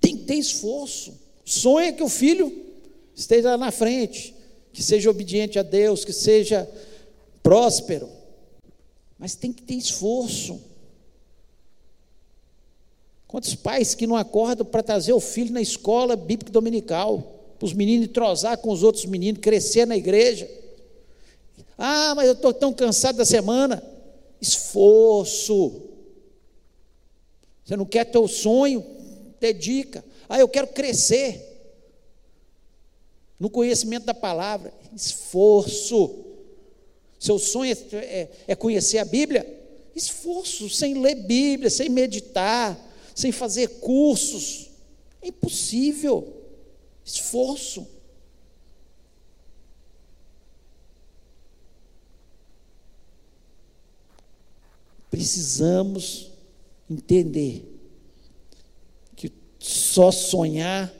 tem 0.00 0.16
que 0.16 0.24
ter 0.24 0.36
esforço. 0.36 1.14
Sonha 1.44 1.92
que 1.92 2.02
o 2.02 2.08
filho 2.08 2.64
esteja 3.14 3.50
lá 3.50 3.58
na 3.58 3.72
frente, 3.72 4.35
que 4.76 4.82
seja 4.82 5.08
obediente 5.08 5.58
a 5.58 5.62
Deus, 5.62 6.04
que 6.04 6.12
seja 6.12 6.70
próspero. 7.42 8.10
Mas 9.18 9.34
tem 9.34 9.50
que 9.50 9.62
ter 9.62 9.72
esforço. 9.72 10.60
Quantos 13.26 13.54
pais 13.54 13.94
que 13.94 14.06
não 14.06 14.16
acordam 14.16 14.66
para 14.66 14.82
trazer 14.82 15.14
o 15.14 15.18
filho 15.18 15.50
na 15.50 15.62
escola 15.62 16.14
bíblica 16.14 16.52
dominical, 16.52 17.54
para 17.58 17.64
os 17.64 17.72
meninos 17.72 18.08
entrosar 18.08 18.58
com 18.58 18.70
os 18.70 18.82
outros 18.82 19.06
meninos, 19.06 19.40
crescer 19.40 19.86
na 19.86 19.96
igreja. 19.96 20.46
Ah, 21.78 22.12
mas 22.14 22.26
eu 22.26 22.34
estou 22.34 22.52
tão 22.52 22.70
cansado 22.70 23.16
da 23.16 23.24
semana. 23.24 23.82
Esforço. 24.42 25.84
Você 27.64 27.78
não 27.78 27.86
quer 27.86 28.04
ter 28.04 28.18
o 28.18 28.28
sonho? 28.28 28.84
Dedica. 29.40 30.04
Ah, 30.28 30.38
eu 30.38 30.48
quero 30.50 30.66
crescer 30.66 31.45
no 33.38 33.50
conhecimento 33.50 34.04
da 34.04 34.14
palavra. 34.14 34.72
Esforço. 34.94 36.24
Seu 37.18 37.38
sonho 37.38 37.72
é, 37.92 37.96
é, 37.96 38.30
é 38.48 38.54
conhecer 38.54 38.98
a 38.98 39.04
Bíblia? 39.04 39.46
Esforço, 39.94 40.68
sem 40.68 41.00
ler 41.00 41.14
Bíblia, 41.14 41.70
sem 41.70 41.88
meditar, 41.88 42.78
sem 43.14 43.32
fazer 43.32 43.80
cursos. 43.80 44.70
É 45.22 45.28
impossível. 45.28 46.34
Esforço. 47.04 47.86
Precisamos 55.10 56.30
entender 56.90 57.64
que 59.14 59.32
só 59.58 60.10
sonhar 60.10 60.92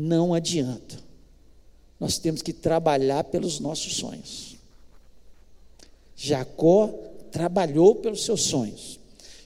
não 0.00 0.32
adianta. 0.32 0.96
Nós 1.98 2.18
temos 2.18 2.40
que 2.40 2.52
trabalhar 2.52 3.24
pelos 3.24 3.58
nossos 3.58 3.96
sonhos. 3.96 4.56
Jacó 6.14 6.86
trabalhou 7.32 7.96
pelos 7.96 8.24
seus 8.24 8.42
sonhos. 8.42 9.00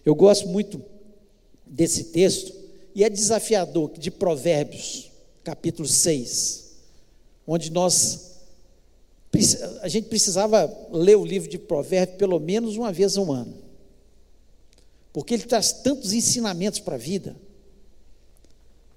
Eu 0.04 0.14
gosto 0.14 0.46
muito 0.48 0.82
desse 1.64 2.04
texto, 2.04 2.52
e 2.94 3.02
é 3.02 3.08
desafiador, 3.08 3.92
de 3.96 4.10
Provérbios, 4.10 5.10
capítulo 5.42 5.88
6, 5.88 6.72
onde 7.46 7.70
nós 7.70 8.30
a 9.80 9.88
gente 9.88 10.08
precisava 10.08 10.70
ler 10.92 11.16
o 11.16 11.24
livro 11.24 11.48
de 11.48 11.58
Provérbios 11.58 12.18
pelo 12.18 12.38
menos 12.38 12.76
uma 12.76 12.92
vez 12.92 13.16
um 13.16 13.32
ano. 13.32 13.56
Porque 15.10 15.32
ele 15.32 15.44
traz 15.44 15.72
tantos 15.72 16.12
ensinamentos 16.12 16.80
para 16.80 16.96
a 16.96 16.98
vida. 16.98 17.34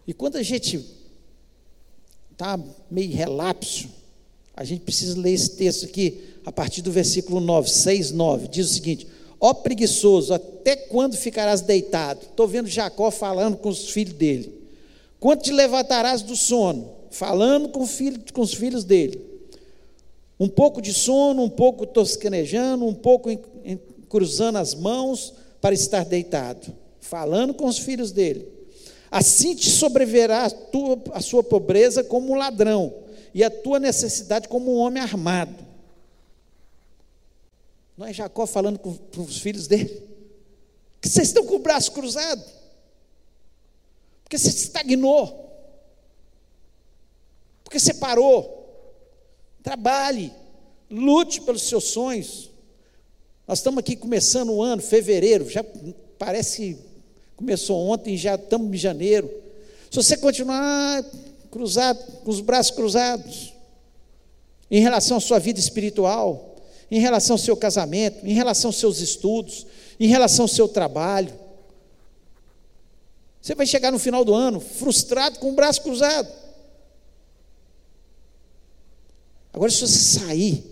E 0.05 0.13
quando 0.13 0.35
a 0.35 0.43
gente 0.43 1.04
está 2.35 2.59
meio 2.91 3.15
relapso, 3.15 3.87
a 4.53 4.63
gente 4.63 4.81
precisa 4.81 5.19
ler 5.19 5.33
esse 5.33 5.51
texto 5.51 5.85
aqui, 5.85 6.21
a 6.45 6.51
partir 6.51 6.81
do 6.81 6.91
versículo 6.91 7.39
9, 7.39 7.69
6, 7.69 8.11
9, 8.11 8.47
diz 8.49 8.69
o 8.69 8.73
seguinte: 8.73 9.07
Ó 9.39 9.53
preguiçoso, 9.53 10.33
até 10.33 10.75
quando 10.75 11.15
ficarás 11.15 11.61
deitado? 11.61 12.21
Estou 12.21 12.47
vendo 12.47 12.67
Jacó 12.67 13.09
falando 13.09 13.57
com 13.57 13.69
os 13.69 13.89
filhos 13.89 14.13
dele. 14.13 14.53
Quando 15.19 15.41
te 15.41 15.51
levantarás 15.51 16.21
do 16.21 16.35
sono? 16.35 16.91
Falando 17.09 17.69
com, 17.69 17.87
filho, 17.87 18.21
com 18.33 18.41
os 18.41 18.53
filhos 18.53 18.83
dele. 18.83 19.19
Um 20.37 20.49
pouco 20.49 20.81
de 20.81 20.93
sono, 20.93 21.41
um 21.41 21.49
pouco 21.49 21.85
tosquenejando, 21.85 22.85
um 22.85 22.93
pouco 22.93 23.29
cruzando 24.09 24.57
as 24.57 24.75
mãos 24.75 25.33
para 25.61 25.73
estar 25.73 26.03
deitado. 26.05 26.73
Falando 26.99 27.53
com 27.53 27.65
os 27.65 27.77
filhos 27.77 28.11
dele. 28.11 28.54
Assim 29.15 29.55
te 29.55 29.69
sobreverá 29.69 30.43
a, 30.43 30.49
tua, 30.49 31.01
a 31.13 31.21
sua 31.21 31.41
pobreza 31.41 32.03
como 32.03 32.33
um 32.33 32.35
ladrão, 32.35 32.93
e 33.33 33.45
a 33.45 33.49
tua 33.49 33.79
necessidade 33.79 34.49
como 34.49 34.75
um 34.75 34.77
homem 34.77 35.01
armado. 35.01 35.55
Não 37.97 38.05
é 38.05 38.11
Jacó 38.11 38.45
falando 38.45 38.77
com, 38.77 38.93
com 38.93 39.21
os 39.21 39.37
filhos 39.37 39.67
dele? 39.67 40.03
Que 40.99 41.07
vocês 41.07 41.29
estão 41.29 41.45
com 41.45 41.55
o 41.55 41.59
braço 41.59 41.93
cruzado? 41.93 42.43
Porque 44.21 44.37
você 44.37 44.49
estagnou. 44.49 45.49
Porque 47.63 47.79
você 47.79 47.93
parou. 47.93 48.69
Trabalhe, 49.63 50.33
lute 50.91 51.39
pelos 51.39 51.61
seus 51.61 51.85
sonhos. 51.85 52.51
Nós 53.47 53.59
estamos 53.59 53.79
aqui 53.79 53.95
começando 53.95 54.51
o 54.51 54.61
ano, 54.61 54.81
fevereiro, 54.81 55.49
já 55.49 55.63
parece 56.19 56.77
começou 57.35 57.79
ontem, 57.89 58.17
já 58.17 58.35
estamos 58.35 58.73
em 58.73 58.77
janeiro. 58.77 59.29
Se 59.89 59.97
você 59.97 60.17
continuar 60.17 61.03
cruzado, 61.51 61.99
com 62.23 62.29
os 62.29 62.41
braços 62.41 62.75
cruzados, 62.75 63.53
em 64.69 64.81
relação 64.81 65.17
à 65.17 65.19
sua 65.19 65.39
vida 65.39 65.59
espiritual, 65.59 66.55
em 66.89 66.99
relação 66.99 67.35
ao 67.35 67.37
seu 67.37 67.55
casamento, 67.55 68.25
em 68.25 68.33
relação 68.33 68.69
aos 68.69 68.77
seus 68.77 68.99
estudos, 68.99 69.65
em 69.99 70.07
relação 70.07 70.43
ao 70.43 70.49
seu 70.49 70.67
trabalho, 70.67 71.33
você 73.41 73.53
vai 73.53 73.65
chegar 73.65 73.91
no 73.91 73.99
final 73.99 74.25
do 74.25 74.33
ano 74.33 74.59
frustrado 74.59 75.39
com 75.39 75.51
o 75.51 75.55
braço 75.55 75.81
cruzado. 75.81 76.27
Agora, 79.53 79.71
se 79.71 79.81
você 79.81 80.19
sair, 80.19 80.63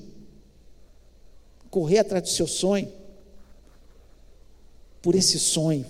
correr 1.69 1.99
atrás 1.99 2.23
do 2.23 2.30
seu 2.30 2.47
sonho, 2.47 2.91
por 5.02 5.15
esse 5.15 5.39
sonho, 5.39 5.86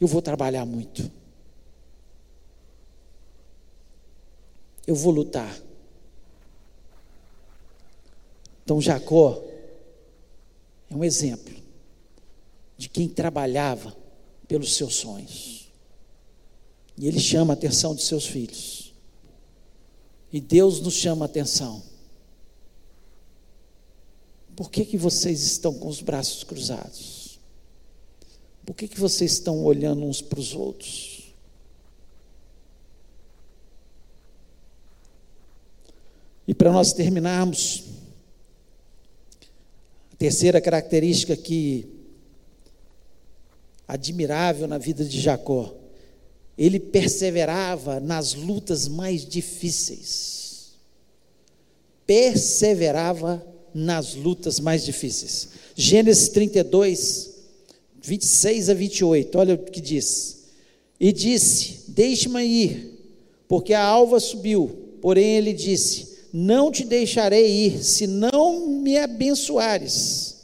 eu 0.00 0.06
vou 0.06 0.20
trabalhar 0.20 0.64
muito. 0.64 1.10
Eu 4.86 4.94
vou 4.94 5.12
lutar. 5.12 5.60
Então, 8.62 8.80
Jacó 8.80 9.42
é 10.90 10.94
um 10.94 11.04
exemplo 11.04 11.54
de 12.76 12.88
quem 12.88 13.08
trabalhava 13.08 13.96
pelos 14.46 14.74
seus 14.74 14.96
sonhos. 14.96 15.68
E 16.98 17.06
ele 17.06 17.20
chama 17.20 17.52
a 17.52 17.56
atenção 17.56 17.94
de 17.94 18.02
seus 18.02 18.26
filhos. 18.26 18.94
E 20.32 20.40
Deus 20.40 20.80
nos 20.80 20.94
chama 20.94 21.24
a 21.24 21.26
atenção. 21.26 21.82
Por 24.54 24.70
que, 24.70 24.84
que 24.84 24.96
vocês 24.96 25.42
estão 25.42 25.74
com 25.74 25.88
os 25.88 26.00
braços 26.00 26.42
cruzados? 26.42 27.15
Por 28.66 28.74
que, 28.74 28.86
que 28.88 29.00
vocês 29.00 29.32
estão 29.32 29.64
olhando 29.64 30.04
uns 30.04 30.20
para 30.20 30.40
os 30.40 30.54
outros? 30.54 31.32
E 36.46 36.52
para 36.52 36.70
nós 36.70 36.92
terminarmos, 36.92 37.84
a 40.12 40.16
terceira 40.16 40.60
característica 40.60 41.36
que 41.36 41.96
admirável 43.86 44.66
na 44.66 44.78
vida 44.78 45.04
de 45.04 45.20
Jacó. 45.20 45.74
Ele 46.58 46.80
perseverava 46.80 48.00
nas 48.00 48.34
lutas 48.34 48.88
mais 48.88 49.24
difíceis. 49.24 50.72
Perseverava 52.06 53.44
nas 53.74 54.14
lutas 54.14 54.58
mais 54.58 54.84
difíceis. 54.84 55.50
Gênesis 55.74 56.30
32, 56.30 57.35
26 58.06 58.70
a 58.70 58.74
28, 58.74 59.38
olha 59.38 59.54
o 59.54 59.58
que 59.58 59.80
diz. 59.80 60.44
E 60.98 61.12
disse: 61.12 61.84
Deixe-me 61.88 62.42
ir, 62.42 62.98
porque 63.48 63.74
a 63.74 63.82
alva 63.82 64.20
subiu. 64.20 64.70
Porém, 65.00 65.36
ele 65.36 65.52
disse: 65.52 66.18
Não 66.32 66.70
te 66.70 66.84
deixarei 66.84 67.46
ir, 67.66 67.84
se 67.84 68.06
não 68.06 68.66
me 68.68 68.96
abençoares. 68.96 70.36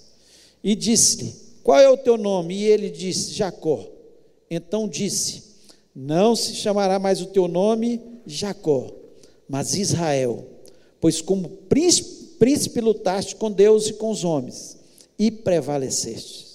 E 0.63 0.75
disse-lhe: 0.75 1.43
qual 1.63 1.79
é 1.79 1.89
o 1.89 1.97
teu 1.97 2.17
nome? 2.17 2.55
E 2.55 2.65
ele 2.65 2.91
disse: 2.91 3.33
Jacó. 3.33 3.87
Então 4.51 4.89
disse: 4.89 5.45
Não 5.95 6.35
se 6.35 6.55
chamará 6.55 6.99
mais 6.99 7.21
o 7.21 7.27
teu 7.27 7.47
nome 7.47 8.01
Jacó, 8.27 8.91
mas 9.49 9.75
Israel, 9.75 10.45
pois 11.01 11.21
como 11.21 11.49
príncipe, 11.49 12.37
príncipe 12.39 12.81
lutaste 12.81 13.37
com 13.37 13.51
Deus 13.51 13.89
e 13.89 13.93
com 13.95 14.11
os 14.11 14.25
homens, 14.25 14.77
e 15.19 15.31
prevaleceste. 15.31 16.52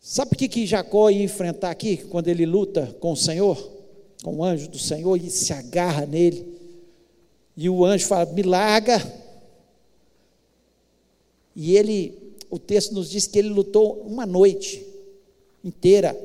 Sabe 0.00 0.34
o 0.34 0.36
que, 0.36 0.48
que 0.48 0.66
Jacó 0.66 1.10
ia 1.10 1.22
enfrentar 1.22 1.70
aqui, 1.70 1.98
quando 1.98 2.28
ele 2.28 2.46
luta 2.46 2.96
com 3.00 3.12
o 3.12 3.16
Senhor, 3.16 3.56
com 4.22 4.36
o 4.36 4.44
anjo 4.44 4.68
do 4.68 4.78
Senhor, 4.78 5.16
e 5.16 5.30
se 5.30 5.52
agarra 5.52 6.06
nele, 6.06 6.58
e 7.54 7.68
o 7.68 7.84
anjo 7.84 8.06
fala: 8.06 8.32
Me 8.32 8.42
larga. 8.42 8.98
E 11.54 11.76
ele 11.76 12.34
o 12.48 12.58
texto 12.58 12.92
nos 12.94 13.10
diz 13.10 13.26
que 13.26 13.38
ele 13.38 13.48
lutou 13.48 14.00
uma 14.02 14.24
noite 14.24 14.84
inteira. 15.62 16.18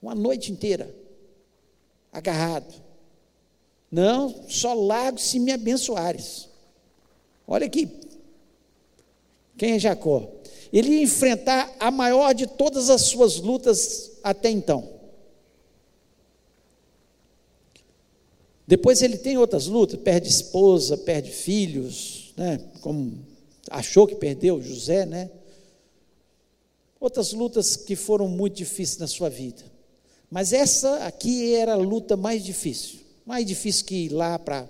Uma 0.00 0.14
noite 0.14 0.52
inteira, 0.52 0.94
agarrado. 2.12 2.72
Não, 3.90 4.48
só 4.48 4.72
largo 4.72 5.18
se 5.18 5.38
me 5.40 5.50
abençoares. 5.50 6.48
Olha 7.46 7.66
aqui. 7.66 8.09
Quem 9.60 9.72
é 9.72 9.78
Jacó? 9.78 10.26
Ele 10.72 10.88
ia 10.88 11.02
enfrentar 11.02 11.70
a 11.78 11.90
maior 11.90 12.32
de 12.32 12.46
todas 12.46 12.88
as 12.88 13.02
suas 13.02 13.36
lutas 13.36 14.12
até 14.24 14.48
então. 14.48 14.88
Depois 18.66 19.02
ele 19.02 19.18
tem 19.18 19.36
outras 19.36 19.66
lutas, 19.66 20.00
perde 20.00 20.30
esposa, 20.30 20.96
perde 20.96 21.30
filhos, 21.30 22.32
né, 22.38 22.58
como 22.80 23.18
achou 23.68 24.06
que 24.06 24.14
perdeu 24.14 24.62
José, 24.62 25.04
né? 25.04 25.28
Outras 26.98 27.34
lutas 27.34 27.76
que 27.76 27.94
foram 27.94 28.28
muito 28.28 28.56
difíceis 28.56 28.96
na 28.96 29.06
sua 29.06 29.28
vida. 29.28 29.62
Mas 30.30 30.54
essa 30.54 31.04
aqui 31.04 31.54
era 31.54 31.74
a 31.74 31.76
luta 31.76 32.16
mais 32.16 32.42
difícil. 32.42 33.00
Mais 33.26 33.44
difícil 33.44 33.84
que 33.84 34.06
ir 34.06 34.08
lá 34.08 34.38
para 34.38 34.66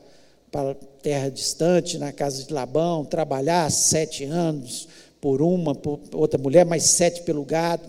para 0.50 0.74
terra 1.02 1.28
distante, 1.28 1.98
na 1.98 2.12
casa 2.12 2.44
de 2.44 2.52
Labão, 2.52 3.04
trabalhar 3.04 3.70
sete 3.70 4.24
anos 4.24 4.88
por 5.20 5.42
uma, 5.42 5.74
por 5.74 6.00
outra 6.12 6.40
mulher, 6.40 6.64
mais 6.64 6.84
sete 6.84 7.22
pelo 7.22 7.44
gado, 7.44 7.84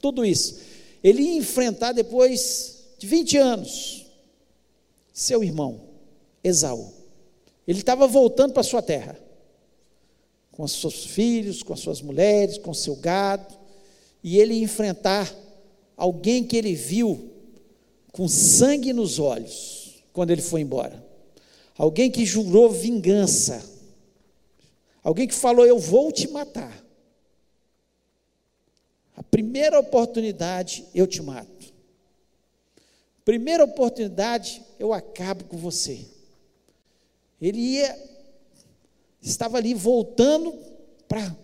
tudo 0.00 0.24
isso. 0.24 0.58
Ele 1.02 1.22
ia 1.22 1.36
enfrentar 1.36 1.92
depois 1.92 2.84
de 2.98 3.06
20 3.06 3.36
anos 3.38 4.06
seu 5.12 5.42
irmão, 5.42 5.80
Esaú. 6.42 6.92
Ele 7.66 7.80
estava 7.80 8.06
voltando 8.06 8.52
para 8.52 8.62
sua 8.62 8.80
terra, 8.80 9.18
com 10.52 10.62
os 10.62 10.72
seus 10.72 11.06
filhos, 11.06 11.62
com 11.62 11.72
as 11.72 11.80
suas 11.80 12.00
mulheres, 12.00 12.58
com 12.58 12.72
seu 12.72 12.96
gado, 12.96 13.54
e 14.22 14.38
ele 14.38 14.54
ia 14.54 14.64
enfrentar 14.64 15.32
alguém 15.96 16.44
que 16.44 16.56
ele 16.56 16.74
viu 16.74 17.32
com 18.12 18.28
sangue 18.28 18.92
nos 18.92 19.18
olhos 19.18 20.02
quando 20.12 20.30
ele 20.30 20.42
foi 20.42 20.60
embora. 20.60 21.07
Alguém 21.78 22.10
que 22.10 22.26
jurou 22.26 22.68
vingança. 22.68 23.64
Alguém 25.02 25.28
que 25.28 25.34
falou: 25.34 25.64
Eu 25.64 25.78
vou 25.78 26.10
te 26.10 26.26
matar. 26.26 26.84
A 29.16 29.22
primeira 29.22 29.78
oportunidade 29.78 30.84
eu 30.92 31.06
te 31.06 31.22
mato. 31.22 31.72
Primeira 33.24 33.64
oportunidade 33.64 34.62
eu 34.78 34.92
acabo 34.92 35.44
com 35.44 35.56
você. 35.56 36.04
Ele 37.40 37.58
ia, 37.58 37.96
estava 39.22 39.58
ali 39.58 39.74
voltando 39.74 40.52
para 41.06 41.36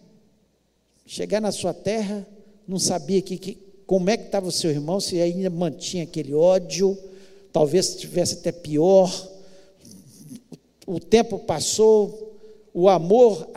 chegar 1.06 1.40
na 1.40 1.52
sua 1.52 1.72
terra, 1.72 2.26
não 2.66 2.78
sabia 2.78 3.20
que, 3.22 3.36
que, 3.36 3.58
como 3.86 4.10
é 4.10 4.16
que 4.16 4.24
estava 4.24 4.48
o 4.48 4.52
seu 4.52 4.70
irmão, 4.70 4.98
se 4.98 5.20
ainda 5.20 5.50
mantinha 5.50 6.04
aquele 6.04 6.34
ódio, 6.34 6.98
talvez 7.52 7.90
estivesse 7.90 8.34
até 8.34 8.50
pior. 8.50 9.33
O, 10.86 10.94
o 10.96 11.00
tempo 11.00 11.38
passou, 11.38 12.36
o 12.72 12.88
amor 12.88 13.48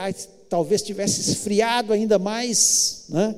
talvez 0.49 0.81
tivesse 0.81 1.29
esfriado 1.29 1.93
ainda 1.93 2.17
mais, 2.17 3.05
né? 3.09 3.35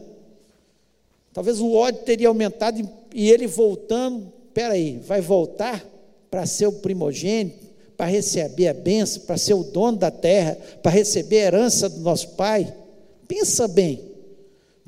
Talvez 1.33 1.59
o 1.59 1.73
ódio 1.73 2.01
teria 2.03 2.27
aumentado 2.27 2.87
e 3.13 3.31
ele 3.31 3.47
voltando, 3.47 4.31
peraí, 4.53 4.99
vai 4.99 5.21
voltar 5.21 5.85
para 6.29 6.45
ser 6.45 6.67
o 6.67 6.73
primogênito? 6.73 7.69
para 7.99 8.07
receber 8.07 8.69
a 8.69 8.73
benção, 8.73 9.23
para 9.23 9.37
ser 9.37 9.53
o 9.55 9.61
dono 9.61 9.97
da 9.97 10.09
terra, 10.09 10.57
para 10.81 10.89
receber 10.89 11.41
a 11.41 11.45
herança 11.47 11.89
do 11.89 11.99
nosso 11.99 12.29
pai. 12.29 12.73
Pensa 13.27 13.67
bem, 13.67 14.01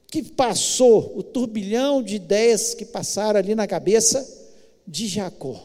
que 0.07 0.23
passou 0.23 1.11
o 1.17 1.21
turbilhão 1.21 2.01
de 2.01 2.15
ideias 2.15 2.73
que 2.73 2.85
passaram 2.85 3.37
ali 3.37 3.53
na 3.53 3.67
cabeça 3.67 4.25
de 4.87 5.07
Jacó. 5.07 5.61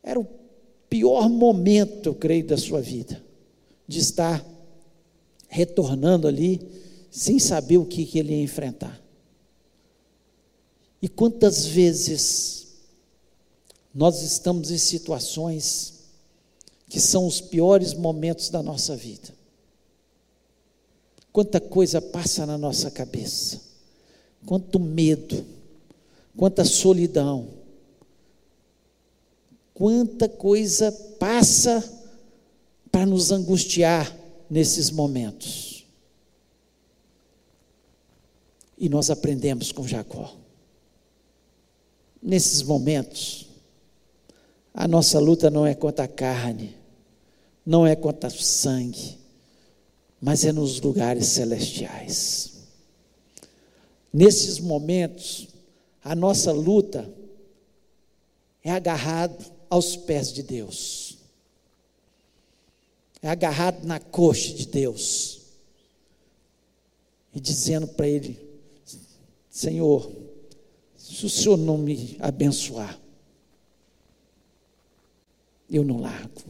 Era 0.00 0.20
o 0.20 0.24
pior 0.90 1.28
momento, 1.28 2.08
eu 2.08 2.14
creio, 2.14 2.46
da 2.46 2.58
sua 2.58 2.82
vida, 2.82 3.24
de 3.86 4.00
estar 4.00 4.44
retornando 5.48 6.26
ali, 6.28 6.60
sem 7.10 7.38
saber 7.38 7.78
o 7.78 7.86
que, 7.86 8.04
que 8.04 8.18
ele 8.18 8.32
ia 8.32 8.42
enfrentar. 8.42 9.00
E 11.00 11.08
quantas 11.08 11.64
vezes 11.64 12.66
nós 13.94 14.22
estamos 14.22 14.70
em 14.70 14.78
situações 14.78 16.00
que 16.88 17.00
são 17.00 17.26
os 17.26 17.40
piores 17.40 17.94
momentos 17.94 18.50
da 18.50 18.62
nossa 18.62 18.96
vida. 18.96 19.28
Quanta 21.32 21.60
coisa 21.60 22.02
passa 22.02 22.44
na 22.44 22.58
nossa 22.58 22.90
cabeça, 22.90 23.60
quanto 24.44 24.80
medo, 24.80 25.44
quanta 26.36 26.64
solidão, 26.64 27.59
quanta 29.80 30.28
coisa 30.28 30.92
passa 31.18 31.82
para 32.92 33.06
nos 33.06 33.32
angustiar 33.32 34.14
nesses 34.50 34.90
momentos. 34.90 35.86
E 38.76 38.90
nós 38.90 39.08
aprendemos 39.08 39.72
com 39.72 39.88
Jacó. 39.88 40.36
Nesses 42.22 42.60
momentos, 42.60 43.48
a 44.74 44.86
nossa 44.86 45.18
luta 45.18 45.48
não 45.48 45.66
é 45.66 45.74
contra 45.74 46.04
a 46.04 46.08
carne, 46.08 46.76
não 47.64 47.86
é 47.86 47.96
contra 47.96 48.28
o 48.28 48.32
sangue, 48.32 49.16
mas 50.20 50.44
é 50.44 50.52
nos 50.52 50.78
lugares 50.82 51.24
celestiais. 51.28 52.52
Nesses 54.12 54.60
momentos, 54.60 55.48
a 56.04 56.14
nossa 56.14 56.52
luta 56.52 57.10
é 58.62 58.72
agarrado 58.72 59.59
aos 59.70 59.96
pés 59.96 60.32
de 60.32 60.42
Deus. 60.42 61.16
É 63.22 63.28
agarrado 63.28 63.86
na 63.86 64.00
coxa 64.00 64.52
de 64.52 64.66
Deus. 64.66 65.40
E 67.32 67.40
dizendo 67.40 67.86
para 67.86 68.08
ele: 68.08 68.38
Senhor, 69.48 70.10
se 70.96 71.24
o 71.24 71.30
Senhor 71.30 71.56
não 71.56 71.78
me 71.78 72.16
abençoar, 72.18 72.98
eu 75.70 75.84
não 75.84 76.00
largo. 76.00 76.42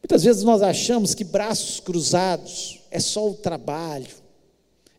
Muitas 0.00 0.22
vezes 0.22 0.44
nós 0.44 0.62
achamos 0.62 1.14
que 1.14 1.24
braços 1.24 1.80
cruzados 1.80 2.80
é 2.90 3.00
só 3.00 3.28
o 3.28 3.34
trabalho, 3.34 4.14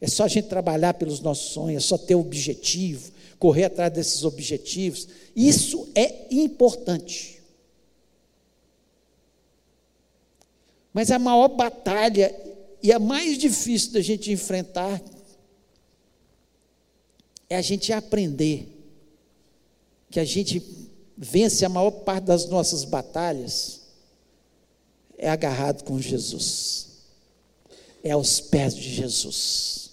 é 0.02 0.08
só 0.08 0.24
a 0.24 0.28
gente 0.28 0.48
trabalhar 0.48 0.94
pelos 0.94 1.20
nossos 1.20 1.52
sonhos, 1.52 1.84
é 1.84 1.88
só 1.88 1.98
ter 1.98 2.16
objetivo, 2.16 3.12
correr 3.38 3.66
atrás 3.66 3.92
desses 3.92 4.24
objetivos. 4.24 5.08
Isso 5.36 5.90
é 5.96 6.28
importante. 6.32 7.42
Mas 10.94 11.12
a 11.12 11.20
maior 11.20 11.50
batalha 11.50 12.34
e 12.82 12.92
a 12.92 13.00
mais 13.00 13.38
difícil 13.38 13.92
da 13.92 14.02
gente 14.02 14.32
enfrentar 14.32 15.02
é 17.50 17.56
a 17.56 17.62
gente 17.62 17.92
aprender 17.92 18.68
que 20.10 20.20
a 20.20 20.26
gente 20.26 20.64
vence 21.18 21.66
a 21.66 21.70
maior 21.70 21.92
parte 21.92 22.26
das 22.26 22.48
nossas 22.48 22.86
batalhas 22.86 23.82
é 25.18 25.30
agarrado 25.30 25.84
com 25.84 26.00
Jesus, 26.00 26.88
é 28.02 28.12
aos 28.12 28.40
pés 28.40 28.74
de 28.74 28.90
Jesus, 28.90 29.89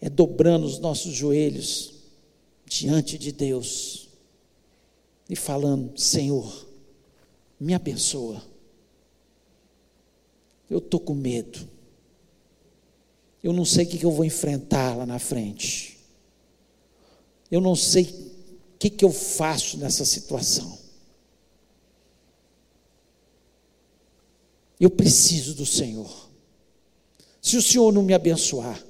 é 0.00 0.08
dobrando 0.08 0.64
os 0.64 0.78
nossos 0.78 1.12
joelhos 1.12 1.92
diante 2.66 3.18
de 3.18 3.32
Deus 3.32 4.08
e 5.28 5.36
falando: 5.36 5.98
Senhor, 5.98 6.66
me 7.58 7.74
abençoa. 7.74 8.42
Eu 10.68 10.78
estou 10.78 11.00
com 11.00 11.14
medo. 11.14 11.68
Eu 13.42 13.52
não 13.52 13.64
sei 13.64 13.84
o 13.84 13.88
que 13.88 14.04
eu 14.04 14.10
vou 14.10 14.24
enfrentar 14.24 14.96
lá 14.96 15.04
na 15.04 15.18
frente. 15.18 15.98
Eu 17.50 17.60
não 17.60 17.74
sei 17.74 18.04
o 18.04 18.78
que 18.78 19.04
eu 19.04 19.12
faço 19.12 19.76
nessa 19.78 20.04
situação. 20.04 20.78
Eu 24.78 24.88
preciso 24.88 25.54
do 25.54 25.66
Senhor. 25.66 26.30
Se 27.42 27.56
o 27.56 27.62
Senhor 27.62 27.92
não 27.92 28.02
me 28.02 28.14
abençoar, 28.14 28.82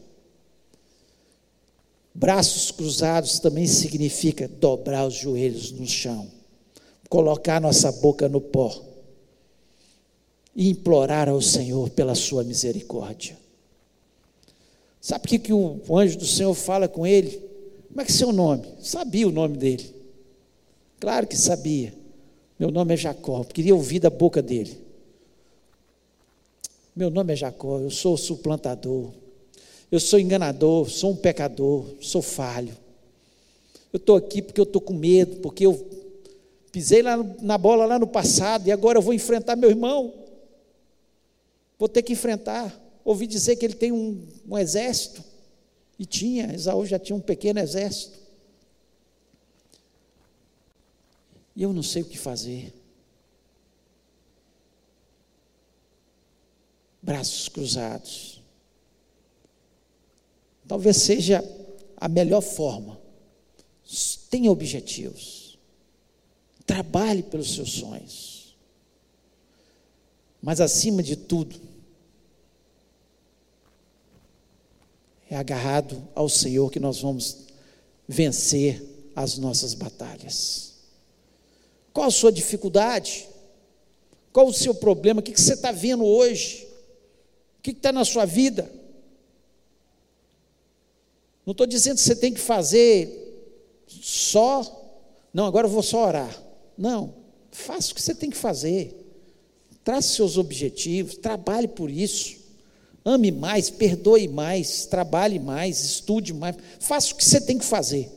braços 2.14 2.70
cruzados 2.70 3.38
também 3.38 3.66
significa 3.66 4.48
dobrar 4.48 5.06
os 5.06 5.14
joelhos 5.14 5.72
no 5.72 5.86
chão, 5.86 6.26
colocar 7.08 7.60
nossa 7.60 7.90
boca 7.92 8.28
no 8.28 8.40
pó 8.40 8.82
e 10.54 10.68
implorar 10.70 11.28
ao 11.28 11.40
Senhor 11.40 11.90
pela 11.90 12.14
sua 12.14 12.44
misericórdia. 12.44 13.38
Sabe 15.00 15.24
o 15.24 15.28
que, 15.28 15.38
que 15.38 15.52
o 15.52 15.80
anjo 15.96 16.18
do 16.18 16.26
Senhor 16.26 16.54
fala 16.54 16.86
com 16.86 17.06
ele? 17.06 17.30
Como 17.88 18.00
é 18.00 18.04
que 18.04 18.12
é 18.12 18.14
seu 18.14 18.32
nome? 18.32 18.66
Sabia 18.80 19.26
o 19.26 19.32
nome 19.32 19.56
dele. 19.56 19.94
Claro 21.00 21.26
que 21.26 21.36
sabia. 21.36 21.94
Meu 22.58 22.70
nome 22.70 22.92
é 22.92 22.96
Jacó. 22.96 23.42
Queria 23.44 23.74
ouvir 23.74 24.00
da 24.00 24.10
boca 24.10 24.42
dele. 24.42 24.78
Meu 26.94 27.08
nome 27.08 27.32
é 27.32 27.36
Jacó, 27.36 27.78
eu 27.78 27.90
sou 27.90 28.16
suplantador, 28.16 29.12
eu 29.90 29.98
sou 29.98 30.18
enganador, 30.18 30.88
sou 30.88 31.12
um 31.12 31.16
pecador, 31.16 31.86
sou 32.00 32.22
falho. 32.22 32.76
Eu 33.92 33.96
estou 33.96 34.16
aqui 34.16 34.40
porque 34.40 34.60
eu 34.60 34.64
estou 34.64 34.80
com 34.80 34.94
medo, 34.94 35.36
porque 35.36 35.66
eu 35.66 35.88
pisei 36.70 37.02
lá 37.02 37.16
na 37.40 37.58
bola 37.58 37.86
lá 37.86 37.98
no 37.98 38.06
passado 38.06 38.68
e 38.68 38.72
agora 38.72 38.98
eu 38.98 39.02
vou 39.02 39.12
enfrentar 39.12 39.56
meu 39.56 39.70
irmão. 39.70 40.14
Vou 41.78 41.88
ter 41.88 42.02
que 42.02 42.12
enfrentar. 42.12 42.78
Ouvi 43.04 43.26
dizer 43.26 43.56
que 43.56 43.64
ele 43.64 43.74
tem 43.74 43.90
um, 43.90 44.26
um 44.48 44.56
exército. 44.56 45.24
E 45.98 46.06
tinha, 46.06 46.54
Esaú 46.54 46.86
já 46.86 46.98
tinha 46.98 47.16
um 47.16 47.20
pequeno 47.20 47.58
exército. 47.58 48.18
E 51.56 51.62
eu 51.62 51.72
não 51.72 51.82
sei 51.82 52.02
o 52.02 52.06
que 52.06 52.16
fazer. 52.16 52.72
braços 57.02 57.48
cruzados. 57.48 58.39
Talvez 60.70 60.98
seja 60.98 61.42
a 61.96 62.06
melhor 62.06 62.40
forma. 62.40 62.96
Tenha 64.30 64.52
objetivos. 64.52 65.58
Trabalhe 66.64 67.24
pelos 67.24 67.56
seus 67.56 67.72
sonhos. 67.72 68.56
Mas 70.40 70.60
acima 70.60 71.02
de 71.02 71.16
tudo, 71.16 71.60
é 75.28 75.34
agarrado 75.34 76.06
ao 76.14 76.28
Senhor 76.28 76.70
que 76.70 76.78
nós 76.78 77.00
vamos 77.00 77.46
vencer 78.06 78.80
as 79.16 79.38
nossas 79.38 79.74
batalhas. 79.74 80.74
Qual 81.92 82.06
a 82.06 82.12
sua 82.12 82.30
dificuldade? 82.30 83.28
Qual 84.32 84.46
o 84.46 84.54
seu 84.54 84.72
problema? 84.72 85.18
O 85.18 85.24
que 85.24 85.32
você 85.32 85.54
está 85.54 85.72
vendo 85.72 86.04
hoje? 86.04 86.64
O 87.58 87.62
que 87.62 87.72
está 87.72 87.90
na 87.90 88.04
sua 88.04 88.24
vida? 88.24 88.78
Não 91.50 91.52
estou 91.52 91.66
dizendo 91.66 91.96
que 91.96 92.02
você 92.02 92.14
tem 92.14 92.32
que 92.32 92.38
fazer 92.38 93.82
só, 93.88 94.62
não, 95.34 95.46
agora 95.46 95.66
eu 95.66 95.70
vou 95.70 95.82
só 95.82 96.06
orar. 96.06 96.42
Não, 96.78 97.12
faça 97.50 97.90
o 97.90 97.94
que 97.96 98.00
você 98.00 98.14
tem 98.14 98.30
que 98.30 98.36
fazer. 98.36 98.96
Trace 99.82 100.14
seus 100.14 100.38
objetivos, 100.38 101.16
trabalhe 101.16 101.66
por 101.66 101.90
isso. 101.90 102.36
Ame 103.04 103.32
mais, 103.32 103.68
perdoe 103.68 104.28
mais, 104.28 104.86
trabalhe 104.86 105.40
mais, 105.40 105.82
estude 105.82 106.32
mais. 106.32 106.54
Faça 106.78 107.12
o 107.12 107.16
que 107.16 107.24
você 107.24 107.40
tem 107.40 107.58
que 107.58 107.64
fazer. 107.64 108.08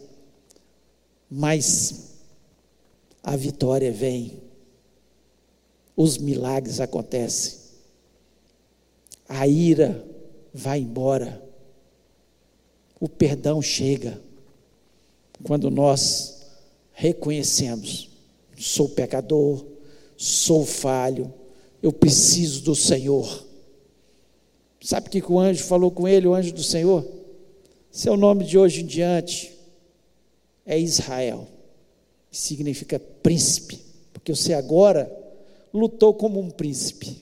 Mas 1.28 2.12
a 3.24 3.36
vitória 3.36 3.92
vem, 3.92 4.44
os 5.98 6.20
milagres 6.20 6.80
acontecem 6.80 7.64
a 9.28 9.48
ira 9.48 10.06
vai 10.54 10.80
embora, 10.80 11.43
o 13.04 13.10
perdão 13.10 13.62
chega 13.62 14.22
quando 15.44 15.70
nós 15.70 16.42
reconhecemos: 16.94 18.08
sou 18.58 18.88
pecador, 18.88 19.66
sou 20.16 20.66
falho, 20.66 21.34
eu 21.82 21.92
preciso 21.92 22.62
do 22.62 22.74
Senhor. 22.74 23.46
Sabe 24.80 25.08
o 25.08 25.12
que 25.12 25.22
o 25.22 25.38
anjo 25.38 25.66
falou 25.66 25.92
com 25.92 26.08
ele, 26.08 26.28
o 26.28 26.34
anjo 26.34 26.54
do 26.54 26.64
Senhor? 26.64 27.06
Seu 27.92 28.16
nome 28.16 28.46
de 28.46 28.58
hoje 28.58 28.84
em 28.84 28.86
diante 28.86 29.54
é 30.66 30.80
Israel, 30.80 31.46
significa 32.32 33.02
príncipe, 33.22 33.82
porque 34.14 34.34
você 34.34 34.54
agora 34.54 35.12
lutou 35.74 36.14
como 36.14 36.40
um 36.40 36.50
príncipe. 36.50 37.22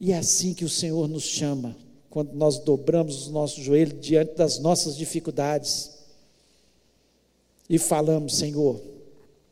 E 0.00 0.10
é 0.10 0.18
assim 0.18 0.52
que 0.52 0.64
o 0.64 0.68
Senhor 0.68 1.06
nos 1.06 1.22
chama, 1.22 1.83
quando 2.14 2.32
nós 2.34 2.60
dobramos 2.60 3.22
os 3.22 3.28
nossos 3.28 3.64
joelhos 3.64 4.00
diante 4.00 4.36
das 4.36 4.60
nossas 4.60 4.96
dificuldades 4.96 5.90
e 7.68 7.76
falamos: 7.76 8.36
Senhor, 8.36 8.80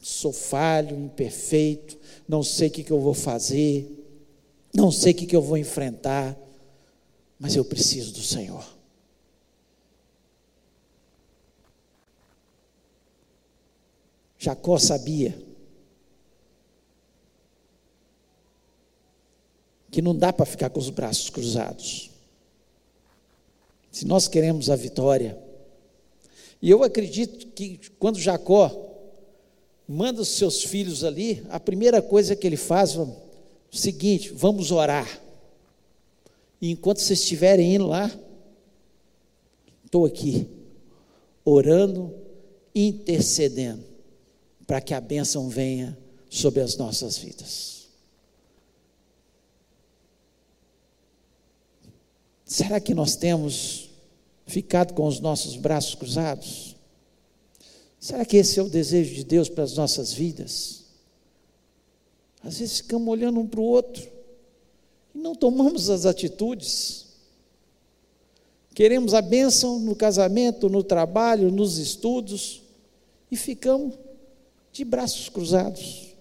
sou 0.01 0.33
falho, 0.33 0.97
imperfeito, 0.97 1.99
não 2.29 2.41
sei 2.45 2.69
o 2.69 2.71
que, 2.71 2.89
eu 2.89 3.01
vou 3.01 3.15
fazer, 3.15 3.91
não 4.73 4.93
sei 4.93 5.11
o 5.11 5.15
que, 5.17 5.35
eu 5.35 5.43
vou 5.43 5.59
enfrentar, 5.59 6.39
mas 7.37 7.57
eu 7.57 7.65
preciso 7.65 8.13
do 8.13 8.23
Senhor. 8.23 8.65
Jacó 14.39 14.79
sabia 14.79 15.37
que 19.91 20.01
não 20.01 20.17
dá 20.17 20.33
para 20.33 20.47
ficar 20.47 20.71
com 20.71 20.79
os 20.79 20.91
braços 20.91 21.29
cruzados. 21.29 22.12
Se 23.93 24.07
nós 24.07 24.27
queremos 24.27 24.71
a 24.71 24.75
vitória, 24.75 25.39
e 26.63 26.71
eu 26.71 26.83
acredito 26.83 27.49
que 27.49 27.79
quando 27.99 28.19
Jacó 28.19 28.91
manda 29.87 30.23
os 30.23 30.29
seus 30.29 30.65
filhos 30.65 31.05
ali, 31.05 31.45
a 31.51 31.61
primeira 31.61 32.01
coisa 32.01 32.35
que 32.35 32.47
ele 32.47 32.57
faz 32.57 32.97
é 32.97 33.01
o 33.01 33.15
seguinte: 33.71 34.31
vamos 34.31 34.71
orar. 34.71 35.21
E 36.61 36.71
enquanto 36.71 37.01
vocês 37.01 37.21
estiverem 37.21 37.75
indo 37.75 37.89
lá, 37.89 38.11
estou 39.85 40.07
aqui, 40.07 40.49
orando, 41.45 42.15
intercedendo, 42.75 43.85
para 44.67 44.81
que 44.81 44.95
a 44.95 45.01
bênção 45.01 45.51
venha 45.51 45.99
sobre 46.31 46.63
as 46.63 46.79
nossas 46.79 47.19
vidas. 47.19 47.82
Será 52.53 52.79
que 52.79 52.93
nós 52.93 53.17
temos 53.17 53.89
ficado 54.47 54.93
com 54.93 55.07
os 55.07 55.21
nossos 55.21 55.57
braços 55.57 55.95
cruzados? 55.95 56.77
Será 57.99 58.27
que 58.27 58.37
esse 58.37 58.61
é 58.61 58.63
o 58.63 58.69
desejo 58.69 59.15
de 59.15 59.25
Deus 59.25 59.49
para 59.49 59.65
as 59.65 59.75
nossas 59.75 60.13
vidas? 60.13 60.85
Às 62.45 62.59
vezes 62.59 62.81
ficamos 62.81 63.09
olhando 63.09 63.41
um 63.41 63.49
para 63.49 63.59
o 63.59 63.65
outro 63.65 64.07
e 65.15 65.19
não 65.19 65.35
tomamos 65.35 65.89
as 65.89 66.05
atitudes. 66.05 67.07
Queremos 68.75 69.15
a 69.15 69.23
bênção 69.23 69.79
no 69.79 69.97
casamento, 69.97 70.69
no 70.69 70.85
trabalho, 70.85 71.51
nos 71.51 71.79
estudos 71.79 72.61
e 73.31 73.37
ficamos 73.37 73.95
de 74.71 74.85
braços 74.85 75.31
cruzados. 75.31 76.15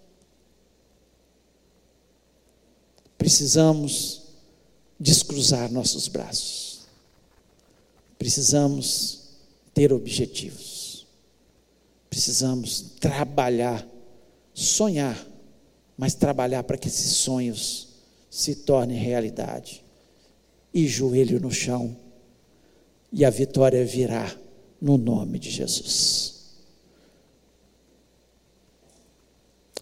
Precisamos 3.18 4.20
descruzar 5.02 5.72
nossos 5.72 6.08
braços. 6.08 6.82
Precisamos 8.20 9.30
ter 9.74 9.91
objetivos. 9.91 11.08
Precisamos 12.08 12.82
trabalhar, 12.99 13.88
sonhar, 14.54 15.28
mas 15.97 16.14
trabalhar 16.14 16.64
para 16.64 16.78
que 16.78 16.88
esses 16.88 17.14
sonhos 17.14 17.88
se 18.30 18.54
tornem 18.54 18.97
realidade. 18.97 19.84
E 20.72 20.88
joelho 20.88 21.39
no 21.39 21.52
chão, 21.52 21.97
e 23.12 23.26
a 23.26 23.30
vitória 23.30 23.84
virá 23.84 24.34
no 24.80 24.97
nome 24.97 25.39
de 25.39 25.49
Jesus. 25.49 26.41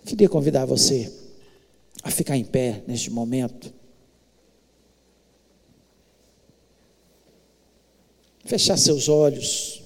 Queria 0.06 0.30
convidar 0.30 0.66
você 0.66 1.14
a 2.02 2.10
ficar 2.10 2.38
em 2.38 2.46
pé 2.46 2.84
neste 2.88 3.12
momento. 3.12 3.79
Fechar 8.50 8.78
seus 8.78 9.08
olhos. 9.08 9.84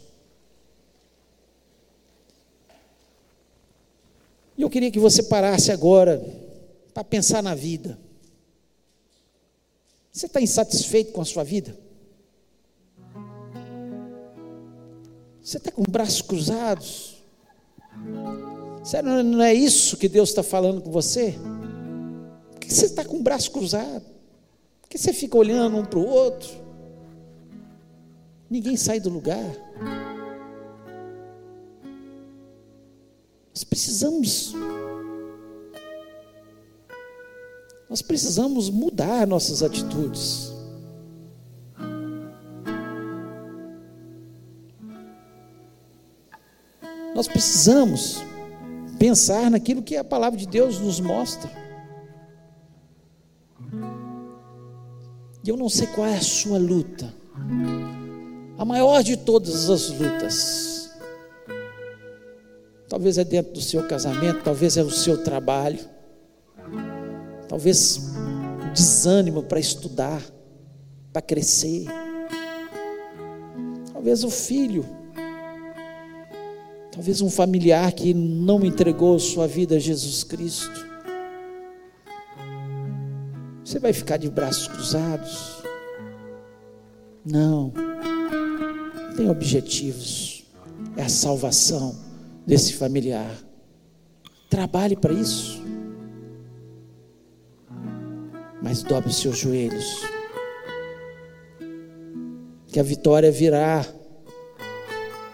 E 4.58 4.62
eu 4.62 4.70
queria 4.70 4.90
que 4.90 5.00
você 5.00 5.22
parasse 5.22 5.70
agora 5.70 6.24
para 6.94 7.04
pensar 7.04 7.44
na 7.44 7.54
vida. 7.54 8.00
Você 10.14 10.28
está 10.28 10.40
insatisfeito 10.40 11.12
com 11.12 11.20
a 11.20 11.26
sua 11.26 11.44
vida? 11.44 11.78
Você 15.42 15.58
está 15.58 15.70
com 15.70 15.84
braços 15.84 16.22
cruzados? 16.22 17.18
Sério, 18.82 19.24
não 19.24 19.44
é 19.44 19.54
isso 19.54 19.98
que 19.98 20.08
Deus 20.08 20.30
está 20.30 20.42
falando 20.42 20.82
com 20.82 20.90
você? 20.90 21.36
que 22.62 22.74
você 22.74 22.86
está 22.86 23.04
com 23.04 23.18
o 23.18 23.22
braço 23.22 23.52
cruzado? 23.52 24.06
Por 24.82 24.90
que 24.90 24.98
você 24.98 25.12
fica 25.12 25.38
olhando 25.38 25.76
um 25.76 25.84
para 25.84 26.00
o 26.00 26.08
outro? 26.08 26.63
Ninguém 28.54 28.78
sai 28.78 29.00
do 29.00 29.10
lugar. 29.10 29.44
Nós 33.50 33.64
precisamos. 33.64 34.54
Nós 37.90 38.04
precisamos 38.04 38.70
mudar 38.70 39.26
nossas 39.26 39.64
atitudes. 39.64 40.54
Nós 47.16 47.28
precisamos 47.28 48.20
pensar 49.00 49.50
naquilo 49.50 49.82
que 49.82 49.98
a 49.98 50.04
palavra 50.04 50.38
de 50.38 50.46
Deus 50.46 50.80
nos 50.80 51.00
mostra. 51.00 51.50
E 55.44 55.50
eu 55.50 55.58
não 55.58 55.70
sei 55.70 55.88
qual 55.88 56.06
é 56.06 56.18
a 56.18 56.22
sua 56.22 56.60
luta. 56.60 57.12
A 58.58 58.66
maior 58.66 59.04
de 59.04 59.18
todas 59.18 59.70
as 59.70 59.90
lutas. 59.90 60.92
Talvez 62.88 63.18
é 63.18 63.24
dentro 63.24 63.54
do 63.54 63.62
seu 63.62 63.88
casamento, 63.88 64.44
talvez 64.44 64.78
é 64.78 64.84
o 64.84 64.92
seu 64.92 65.24
trabalho. 65.24 65.80
Talvez 67.50 68.14
desânimo 68.74 69.44
para 69.44 69.60
estudar, 69.60 70.22
para 71.12 71.22
crescer. 71.22 71.88
Talvez 73.92 74.24
o 74.24 74.30
filho. 74.30 74.86
Talvez 76.92 77.22
um 77.22 77.30
familiar 77.30 77.92
que 77.92 78.14
não 78.14 78.64
entregou 78.64 79.18
sua 79.18 79.48
vida 79.48 79.78
a 79.78 79.80
Jesus 79.80 80.24
Cristo. 80.24 80.88
Você 83.64 83.80
vai 83.80 83.92
ficar 83.92 84.18
de 84.18 84.30
braços 84.30 84.68
cruzados? 84.68 85.64
Não. 87.26 87.83
Tem 89.16 89.30
objetivos. 89.30 90.46
É 90.96 91.04
a 91.04 91.10
salvação 91.10 91.96
desse 92.46 92.74
familiar. 92.74 93.36
Trabalhe 94.50 94.96
para 94.96 95.14
isso. 95.14 95.64
Mas 98.62 98.84
dobre 98.84 99.12
seus 99.14 99.38
joelhos. 99.38 100.02
Que 102.68 102.80
a 102.80 102.84
vitória 102.84 103.32
virá 103.32 103.86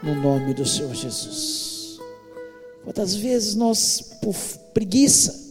no 0.02 0.16
nome 0.16 0.54
do 0.54 0.66
Senhor 0.66 0.94
Jesus. 0.94 2.00
Quantas 2.84 3.14
vezes 3.16 3.56
nós, 3.56 4.18
por 4.22 4.36
preguiça, 4.74 5.48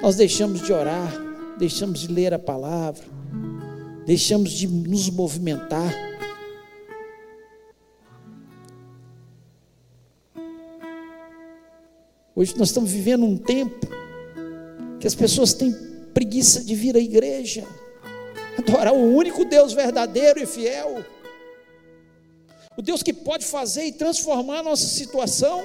nós 0.00 0.16
deixamos 0.16 0.62
de 0.62 0.72
orar, 0.72 1.12
deixamos 1.58 2.00
de 2.00 2.08
ler 2.08 2.32
a 2.32 2.38
palavra, 2.38 3.04
deixamos 4.06 4.52
de 4.52 4.68
nos 4.68 5.10
movimentar. 5.10 6.05
Hoje 12.38 12.54
nós 12.58 12.68
estamos 12.68 12.92
vivendo 12.92 13.24
um 13.24 13.38
tempo 13.38 13.86
que 15.00 15.06
as 15.06 15.14
pessoas 15.14 15.54
têm 15.54 15.72
preguiça 16.12 16.62
de 16.62 16.74
vir 16.74 16.94
à 16.94 16.98
igreja, 16.98 17.66
adorar 18.58 18.92
o 18.92 19.16
único 19.16 19.42
Deus 19.42 19.72
verdadeiro 19.72 20.38
e 20.38 20.44
fiel, 20.44 21.02
o 22.76 22.82
Deus 22.82 23.02
que 23.02 23.14
pode 23.14 23.46
fazer 23.46 23.86
e 23.86 23.92
transformar 23.92 24.58
a 24.58 24.62
nossa 24.62 24.84
situação. 24.86 25.64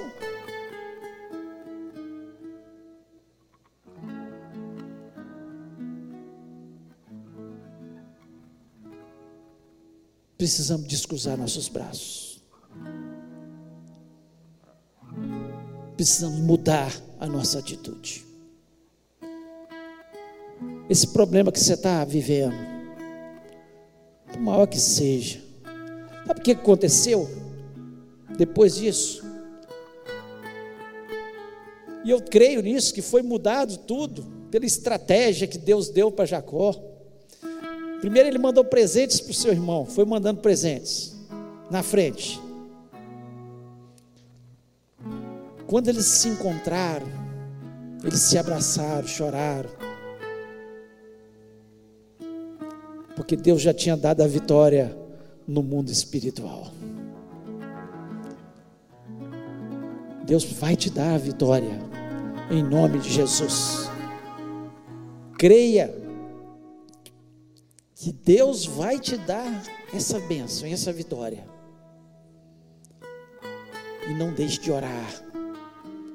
precisamos 10.38 10.88
descruzar 10.88 11.38
nossos 11.38 11.68
braços. 11.68 12.21
Precisamos 16.02 16.40
mudar 16.40 16.92
a 17.20 17.28
nossa 17.28 17.60
atitude. 17.60 18.26
Esse 20.90 21.06
problema 21.06 21.52
que 21.52 21.60
você 21.60 21.74
está 21.74 22.04
vivendo, 22.04 22.56
por 24.26 24.40
maior 24.40 24.66
que 24.66 24.80
seja, 24.80 25.40
sabe 26.26 26.40
o 26.40 26.42
que 26.42 26.50
aconteceu 26.50 27.30
depois 28.36 28.74
disso? 28.74 29.24
E 32.04 32.10
eu 32.10 32.20
creio 32.20 32.62
nisso, 32.62 32.92
que 32.92 33.00
foi 33.00 33.22
mudado 33.22 33.76
tudo 33.76 34.24
pela 34.50 34.66
estratégia 34.66 35.46
que 35.46 35.56
Deus 35.56 35.88
deu 35.88 36.10
para 36.10 36.24
Jacó. 36.24 36.74
Primeiro 38.00 38.28
ele 38.28 38.38
mandou 38.38 38.64
presentes 38.64 39.20
para 39.20 39.30
o 39.30 39.34
seu 39.34 39.52
irmão, 39.52 39.86
foi 39.86 40.04
mandando 40.04 40.40
presentes 40.40 41.14
na 41.70 41.80
frente. 41.80 42.40
Quando 45.72 45.88
eles 45.88 46.04
se 46.04 46.28
encontraram, 46.28 47.06
eles 48.04 48.20
se 48.20 48.36
abraçaram, 48.36 49.08
choraram. 49.08 49.70
Porque 53.16 53.34
Deus 53.34 53.62
já 53.62 53.72
tinha 53.72 53.96
dado 53.96 54.20
a 54.20 54.26
vitória 54.26 54.94
no 55.48 55.62
mundo 55.62 55.90
espiritual. 55.90 56.70
Deus 60.26 60.44
vai 60.44 60.76
te 60.76 60.90
dar 60.90 61.14
a 61.14 61.18
vitória, 61.18 61.78
em 62.50 62.62
nome 62.62 62.98
de 62.98 63.08
Jesus. 63.08 63.90
Creia 65.38 65.90
que 67.94 68.12
Deus 68.12 68.66
vai 68.66 68.98
te 68.98 69.16
dar 69.16 69.62
essa 69.94 70.20
bênção, 70.20 70.68
essa 70.68 70.92
vitória. 70.92 71.48
E 74.06 74.12
não 74.12 74.34
deixe 74.34 74.60
de 74.60 74.70
orar. 74.70 75.31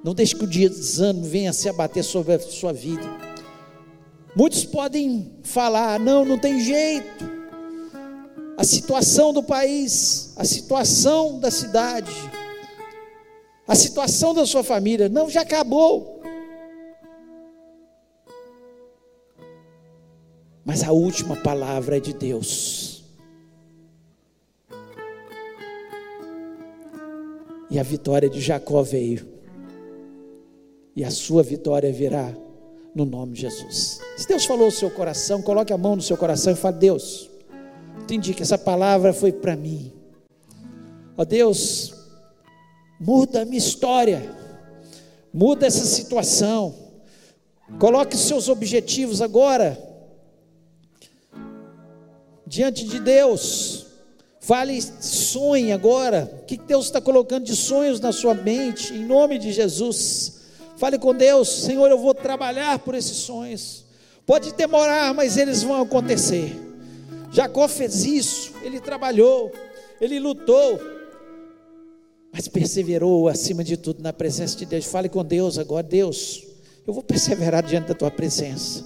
Não 0.07 0.15
deixe 0.15 0.33
que 0.33 0.45
o 0.45 0.47
dia 0.47 0.69
de 0.69 0.77
desânimo 0.77 1.25
venha 1.25 1.51
se 1.51 1.67
abater 1.67 2.01
sobre 2.01 2.31
a 2.31 2.39
sua 2.39 2.71
vida. 2.71 3.03
Muitos 4.33 4.63
podem 4.63 5.33
falar: 5.43 5.99
não, 5.99 6.23
não 6.23 6.39
tem 6.39 6.61
jeito. 6.61 7.25
A 8.55 8.63
situação 8.63 9.33
do 9.33 9.43
país, 9.43 10.33
a 10.37 10.45
situação 10.45 11.41
da 11.41 11.51
cidade, 11.51 12.13
a 13.67 13.75
situação 13.75 14.33
da 14.33 14.45
sua 14.45 14.63
família, 14.63 15.09
não, 15.09 15.29
já 15.29 15.41
acabou. 15.41 16.21
Mas 20.63 20.83
a 20.83 20.93
última 20.93 21.35
palavra 21.35 21.97
é 21.97 21.99
de 21.99 22.13
Deus. 22.13 23.03
E 27.69 27.77
a 27.77 27.83
vitória 27.83 28.29
de 28.29 28.39
Jacó 28.39 28.81
veio. 28.81 29.35
E 30.97 31.05
a 31.05 31.11
sua 31.11 31.43
vitória 31.43 31.93
virá 31.93 32.35
no 32.95 33.05
nome 33.05 33.33
de 33.33 33.41
Jesus. 33.41 33.99
Se 34.17 34.27
Deus 34.27 34.45
falou 34.45 34.65
no 34.65 34.71
seu 34.71 34.89
coração, 34.89 35.43
coloque 35.43 35.71
a 35.71 35.77
mão 35.77 35.95
no 35.95 36.01
seu 36.01 36.17
coração 36.17 36.53
e 36.53 36.55
fale: 36.55 36.77
Deus, 36.77 37.29
entendi 38.01 38.33
que 38.33 38.41
essa 38.41 38.57
palavra 38.57 39.13
foi 39.13 39.31
para 39.31 39.55
mim. 39.55 39.93
Ó 41.15 41.23
Deus, 41.23 41.93
muda 42.99 43.43
a 43.43 43.45
minha 43.45 43.59
história, 43.59 44.27
muda 45.31 45.67
essa 45.67 45.85
situação, 45.85 46.73
coloque 47.77 48.15
os 48.15 48.21
seus 48.21 48.49
objetivos 48.49 49.21
agora 49.21 49.77
diante 52.43 52.85
de 52.85 52.99
Deus. 52.99 53.85
Fale, 54.39 54.81
sonhe 54.81 55.71
agora. 55.71 56.39
O 56.41 56.45
que 56.45 56.57
Deus 56.57 56.85
está 56.85 56.99
colocando 56.99 57.43
de 57.43 57.55
sonhos 57.55 57.99
na 57.99 58.11
sua 58.11 58.33
mente, 58.33 58.95
em 58.95 59.05
nome 59.05 59.37
de 59.37 59.51
Jesus. 59.51 60.36
Fale 60.77 60.99
com 60.99 61.13
Deus, 61.13 61.49
Senhor, 61.49 61.89
eu 61.89 61.97
vou 61.97 62.13
trabalhar 62.13 62.77
por 62.79 62.93
esses 62.93 63.17
sonhos. 63.17 63.83
Pode 64.25 64.53
demorar, 64.53 65.13
mas 65.13 65.35
eles 65.35 65.63
vão 65.63 65.81
acontecer. 65.81 66.55
Jacó 67.31 67.67
fez 67.67 68.05
isso, 68.05 68.53
ele 68.61 68.79
trabalhou, 68.79 69.51
ele 69.99 70.19
lutou, 70.19 70.79
mas 72.31 72.47
perseverou 72.47 73.27
acima 73.27 73.63
de 73.63 73.75
tudo 73.75 74.03
na 74.03 74.13
presença 74.13 74.55
de 74.55 74.65
Deus. 74.65 74.85
Fale 74.85 75.09
com 75.09 75.25
Deus 75.25 75.57
agora, 75.57 75.81
Deus, 75.81 76.45
eu 76.85 76.93
vou 76.93 77.01
perseverar 77.01 77.63
diante 77.63 77.87
da 77.87 77.95
tua 77.95 78.11
presença. 78.11 78.85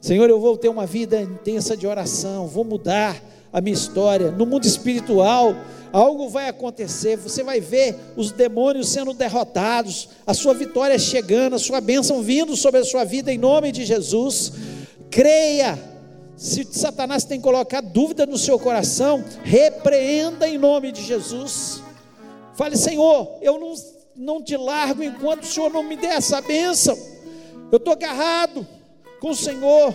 Senhor, 0.00 0.28
eu 0.28 0.40
vou 0.40 0.56
ter 0.56 0.68
uma 0.68 0.86
vida 0.86 1.20
intensa 1.20 1.76
de 1.76 1.86
oração, 1.86 2.46
vou 2.46 2.64
mudar 2.64 3.20
a 3.52 3.60
minha 3.60 3.74
história. 3.74 4.30
No 4.30 4.44
mundo 4.44 4.66
espiritual, 4.66 5.54
algo 5.92 6.28
vai 6.28 6.48
acontecer, 6.48 7.16
você 7.16 7.42
vai 7.42 7.60
ver 7.60 7.96
os 8.16 8.32
demônios 8.32 8.88
sendo 8.88 9.12
derrotados, 9.12 10.08
a 10.26 10.34
sua 10.34 10.54
vitória 10.54 10.98
chegando, 10.98 11.56
a 11.56 11.58
sua 11.58 11.80
bênção 11.80 12.22
vindo 12.22 12.56
sobre 12.56 12.80
a 12.80 12.84
sua 12.84 13.04
vida 13.04 13.32
em 13.32 13.38
nome 13.38 13.72
de 13.72 13.84
Jesus. 13.84 14.52
Creia. 15.10 15.78
Se 16.36 16.64
Satanás 16.70 17.24
tem 17.24 17.40
colocado 17.40 17.90
dúvida 17.92 18.24
no 18.24 18.38
seu 18.38 18.58
coração, 18.58 19.24
repreenda 19.42 20.48
em 20.48 20.56
nome 20.56 20.92
de 20.92 21.02
Jesus. 21.02 21.82
Fale, 22.54 22.76
Senhor, 22.76 23.38
eu 23.42 23.58
não, 23.58 23.74
não 24.14 24.42
te 24.42 24.56
largo 24.56 25.02
enquanto 25.02 25.42
o 25.42 25.46
Senhor 25.46 25.70
não 25.70 25.82
me 25.82 25.96
der 25.96 26.16
essa 26.16 26.40
bênção. 26.40 26.96
Eu 27.72 27.78
estou 27.78 27.92
agarrado 27.92 28.66
com 29.20 29.30
o 29.30 29.36
Senhor. 29.36 29.94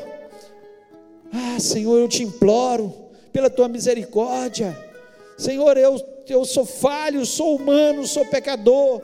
Ah, 1.31 1.59
Senhor, 1.59 1.97
eu 1.97 2.07
te 2.07 2.23
imploro 2.23 2.93
pela 3.31 3.49
tua 3.49 3.67
misericórdia. 3.67 4.77
Senhor, 5.37 5.77
eu, 5.77 5.99
eu 6.27 6.45
sou 6.45 6.65
falho, 6.65 7.25
sou 7.25 7.55
humano, 7.55 8.05
sou 8.05 8.25
pecador. 8.25 9.01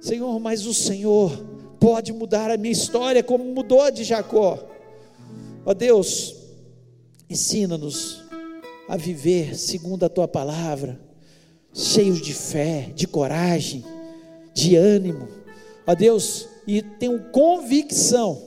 Senhor, 0.00 0.38
mas 0.38 0.66
o 0.66 0.74
Senhor 0.74 1.32
pode 1.80 2.12
mudar 2.12 2.50
a 2.50 2.56
minha 2.56 2.72
história 2.72 3.22
como 3.22 3.44
mudou 3.44 3.82
a 3.82 3.90
de 3.90 4.04
Jacó. 4.04 4.58
Ó 5.64 5.74
Deus, 5.74 6.34
ensina-nos 7.28 8.22
a 8.88 8.96
viver 8.96 9.56
segundo 9.56 10.04
a 10.04 10.08
tua 10.08 10.26
palavra, 10.26 10.98
cheios 11.74 12.20
de 12.20 12.32
fé, 12.32 12.90
de 12.94 13.06
coragem, 13.06 13.84
de 14.54 14.76
ânimo. 14.76 15.28
Ó 15.86 15.94
Deus, 15.94 16.48
e 16.66 16.82
tenho 16.82 17.30
convicção 17.30 18.40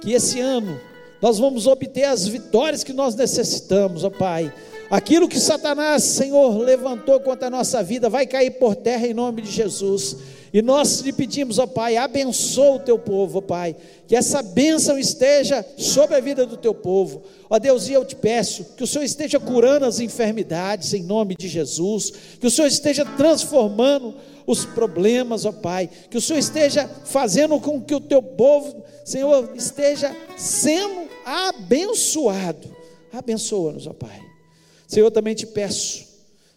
que 0.00 0.12
esse 0.12 0.40
ano 0.40 0.78
nós 1.20 1.38
vamos 1.38 1.66
obter 1.66 2.04
as 2.04 2.26
vitórias 2.26 2.84
que 2.84 2.92
nós 2.92 3.14
necessitamos, 3.14 4.04
ó 4.04 4.10
Pai. 4.10 4.52
Aquilo 4.90 5.28
que 5.28 5.38
Satanás, 5.40 6.04
Senhor, 6.04 6.56
levantou 6.58 7.18
contra 7.20 7.48
a 7.48 7.50
nossa 7.50 7.82
vida, 7.82 8.08
vai 8.08 8.26
cair 8.26 8.52
por 8.52 8.76
terra 8.76 9.06
em 9.06 9.14
nome 9.14 9.42
de 9.42 9.50
Jesus. 9.50 10.16
E 10.52 10.62
nós 10.62 11.00
lhe 11.00 11.12
pedimos, 11.12 11.58
ó 11.58 11.66
Pai, 11.66 11.96
abençoa 11.96 12.76
o 12.76 12.80
teu 12.80 12.98
povo, 12.98 13.38
ó 13.38 13.40
Pai, 13.42 13.76
que 14.06 14.14
essa 14.14 14.42
bênção 14.42 14.98
esteja 14.98 15.64
sobre 15.76 16.16
a 16.16 16.20
vida 16.20 16.46
do 16.46 16.56
teu 16.56 16.72
povo. 16.72 17.22
Ó 17.50 17.58
Deus, 17.58 17.88
e 17.88 17.92
eu 17.92 18.04
te 18.04 18.14
peço 18.14 18.64
que 18.76 18.84
o 18.84 18.86
Senhor 18.86 19.04
esteja 19.04 19.40
curando 19.40 19.84
as 19.84 19.98
enfermidades 19.98 20.94
em 20.94 21.02
nome 21.02 21.34
de 21.34 21.48
Jesus, 21.48 22.12
que 22.40 22.46
o 22.46 22.50
Senhor 22.50 22.68
esteja 22.68 23.04
transformando 23.04 24.14
os 24.46 24.64
problemas, 24.64 25.44
ó 25.44 25.52
Pai, 25.52 25.90
que 26.08 26.16
o 26.16 26.20
Senhor 26.20 26.38
esteja 26.38 26.88
fazendo 27.04 27.58
com 27.60 27.80
que 27.80 27.94
o 27.94 28.00
teu 28.00 28.22
povo, 28.22 28.84
Senhor, 29.04 29.50
esteja 29.56 30.14
sendo 30.36 31.08
abençoado. 31.24 32.74
Abençoa-nos, 33.12 33.86
ó 33.86 33.92
Pai. 33.92 34.25
Senhor, 34.86 35.10
também 35.10 35.34
te 35.34 35.46
peço, 35.46 36.06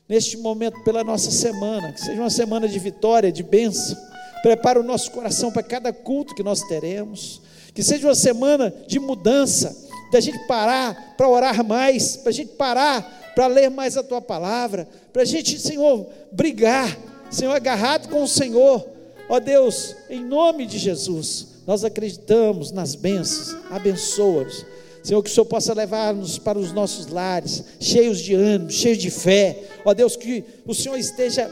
neste 0.08 0.38
momento, 0.38 0.84
pela 0.84 1.04
nossa 1.04 1.32
semana, 1.32 1.92
que 1.94 2.02
seja 2.02 2.22
uma 2.22 2.30
semana 2.30 2.68
de 2.68 2.78
vitória, 2.80 3.32
de 3.32 3.44
bênção. 3.44 3.98
Prepara 4.42 4.80
o 4.80 4.84
nosso 4.84 5.12
coração 5.12 5.52
para 5.52 5.64
cada 5.64 5.92
culto 5.92 6.36
que 6.36 6.44
nós 6.44 6.62
teremos. 6.62 7.42
Que 7.74 7.84
seja 7.84 8.08
uma 8.08 8.16
semana 8.16 8.74
de 8.88 9.00
mudança, 9.00 9.76
da 10.12 10.20
gente 10.20 10.40
parar 10.48 11.16
para 11.18 11.30
orar 11.30 11.64
mais, 11.64 12.18
para 12.18 12.30
a 12.30 12.34
gente 12.34 12.52
parar 12.54 13.20
para 13.40 13.48
ler 13.48 13.70
mais 13.70 13.96
a 13.96 14.04
tua 14.04 14.22
palavra, 14.22 14.86
para 15.14 15.22
a 15.22 15.26
gente, 15.26 15.58
Senhor, 15.60 16.06
brigar, 16.30 16.98
Senhor, 17.32 17.54
agarrado 17.54 18.10
com 18.10 18.22
o 18.22 18.28
Senhor. 18.28 18.86
Ó 19.30 19.40
Deus, 19.40 19.96
em 20.10 20.22
nome 20.22 20.66
de 20.66 20.78
Jesus, 20.78 21.48
nós 21.66 21.86
acreditamos 21.86 22.72
nas 22.74 22.96
bênçãos, 22.96 23.56
abençoa-nos. 23.70 24.66
Senhor, 25.10 25.24
que 25.24 25.30
o 25.32 25.34
Senhor 25.34 25.46
possa 25.46 25.74
levar-nos 25.74 26.38
para 26.38 26.60
os 26.60 26.72
nossos 26.72 27.08
lares, 27.08 27.64
cheios 27.80 28.20
de 28.20 28.36
ânimo, 28.36 28.70
cheios 28.70 29.00
de 29.00 29.10
fé. 29.10 29.64
Ó 29.84 29.92
Deus, 29.92 30.16
que 30.16 30.44
o 30.68 30.76
Senhor 30.76 30.98
esteja 30.98 31.50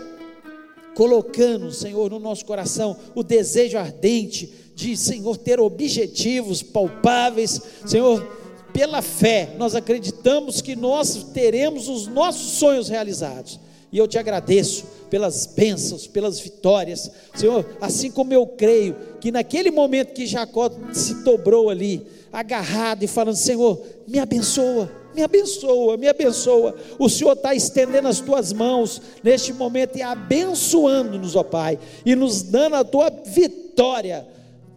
colocando, 0.94 1.72
Senhor, 1.72 2.08
no 2.12 2.20
nosso 2.20 2.46
coração 2.46 2.96
o 3.16 3.24
desejo 3.24 3.76
ardente 3.76 4.54
de, 4.76 4.96
Senhor, 4.96 5.36
ter 5.38 5.60
objetivos 5.60 6.62
palpáveis. 6.62 7.60
Senhor, 7.84 8.24
pela 8.72 9.02
fé, 9.02 9.56
nós 9.58 9.74
acreditamos 9.74 10.62
que 10.62 10.76
nós 10.76 11.24
teremos 11.34 11.90
os 11.90 12.06
nossos 12.06 12.60
sonhos 12.60 12.90
realizados. 12.90 13.60
E 13.92 13.98
eu 13.98 14.08
te 14.08 14.20
agradeço 14.20 14.86
pelas 15.10 15.48
bênçãos, 15.48 16.06
pelas 16.06 16.40
vitórias. 16.40 17.10
Senhor, 17.34 17.66
assim 17.82 18.12
como 18.12 18.32
eu 18.32 18.46
creio 18.46 18.96
que 19.20 19.32
naquele 19.32 19.72
momento 19.72 20.14
que 20.14 20.28
Jacó 20.28 20.70
se 20.94 21.24
dobrou 21.24 21.72
ali, 21.72 22.06
agarrado 22.32 23.04
e 23.04 23.08
falando: 23.08 23.36
Senhor, 23.36 23.82
me 24.08 24.20
abençoa, 24.20 24.92
me 25.16 25.24
abençoa, 25.24 25.98
me 25.98 26.08
abençoa. 26.08 26.76
O 27.00 27.10
Senhor 27.10 27.34
está 27.34 27.56
estendendo 27.56 28.08
as 28.08 28.20
tuas 28.20 28.54
mãos 28.54 29.02
neste 29.24 29.52
momento 29.54 29.98
e 29.98 30.02
abençoando-nos, 30.02 31.36
ó 31.36 31.44
Pai, 31.44 31.80
e 32.06 32.16
nos 32.16 32.44
dando 32.44 32.76
a 32.76 32.84
tua 32.84 33.10
vitória, 33.10 34.28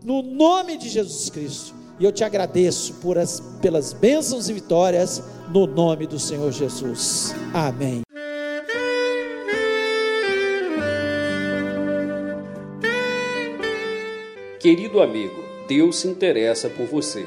no 0.03 0.23
nome 0.23 0.77
de 0.77 0.89
Jesus 0.89 1.29
Cristo. 1.31 1.75
E 1.99 2.05
eu 2.05 2.11
te 2.11 2.25
agradeço 2.25 2.95
por 2.95 3.19
as, 3.19 3.41
pelas 3.61 3.93
bênçãos 3.93 4.49
e 4.49 4.55
vitórias, 4.55 5.23
no 5.53 5.67
nome 5.67 6.07
do 6.07 6.19
Senhor 6.19 6.51
Jesus. 6.51 7.35
Amém. 7.53 8.01
Querido 14.59 15.01
amigo, 15.01 15.43
Deus 15.67 15.97
se 15.97 16.09
interessa 16.09 16.69
por 16.69 16.87
você. 16.87 17.27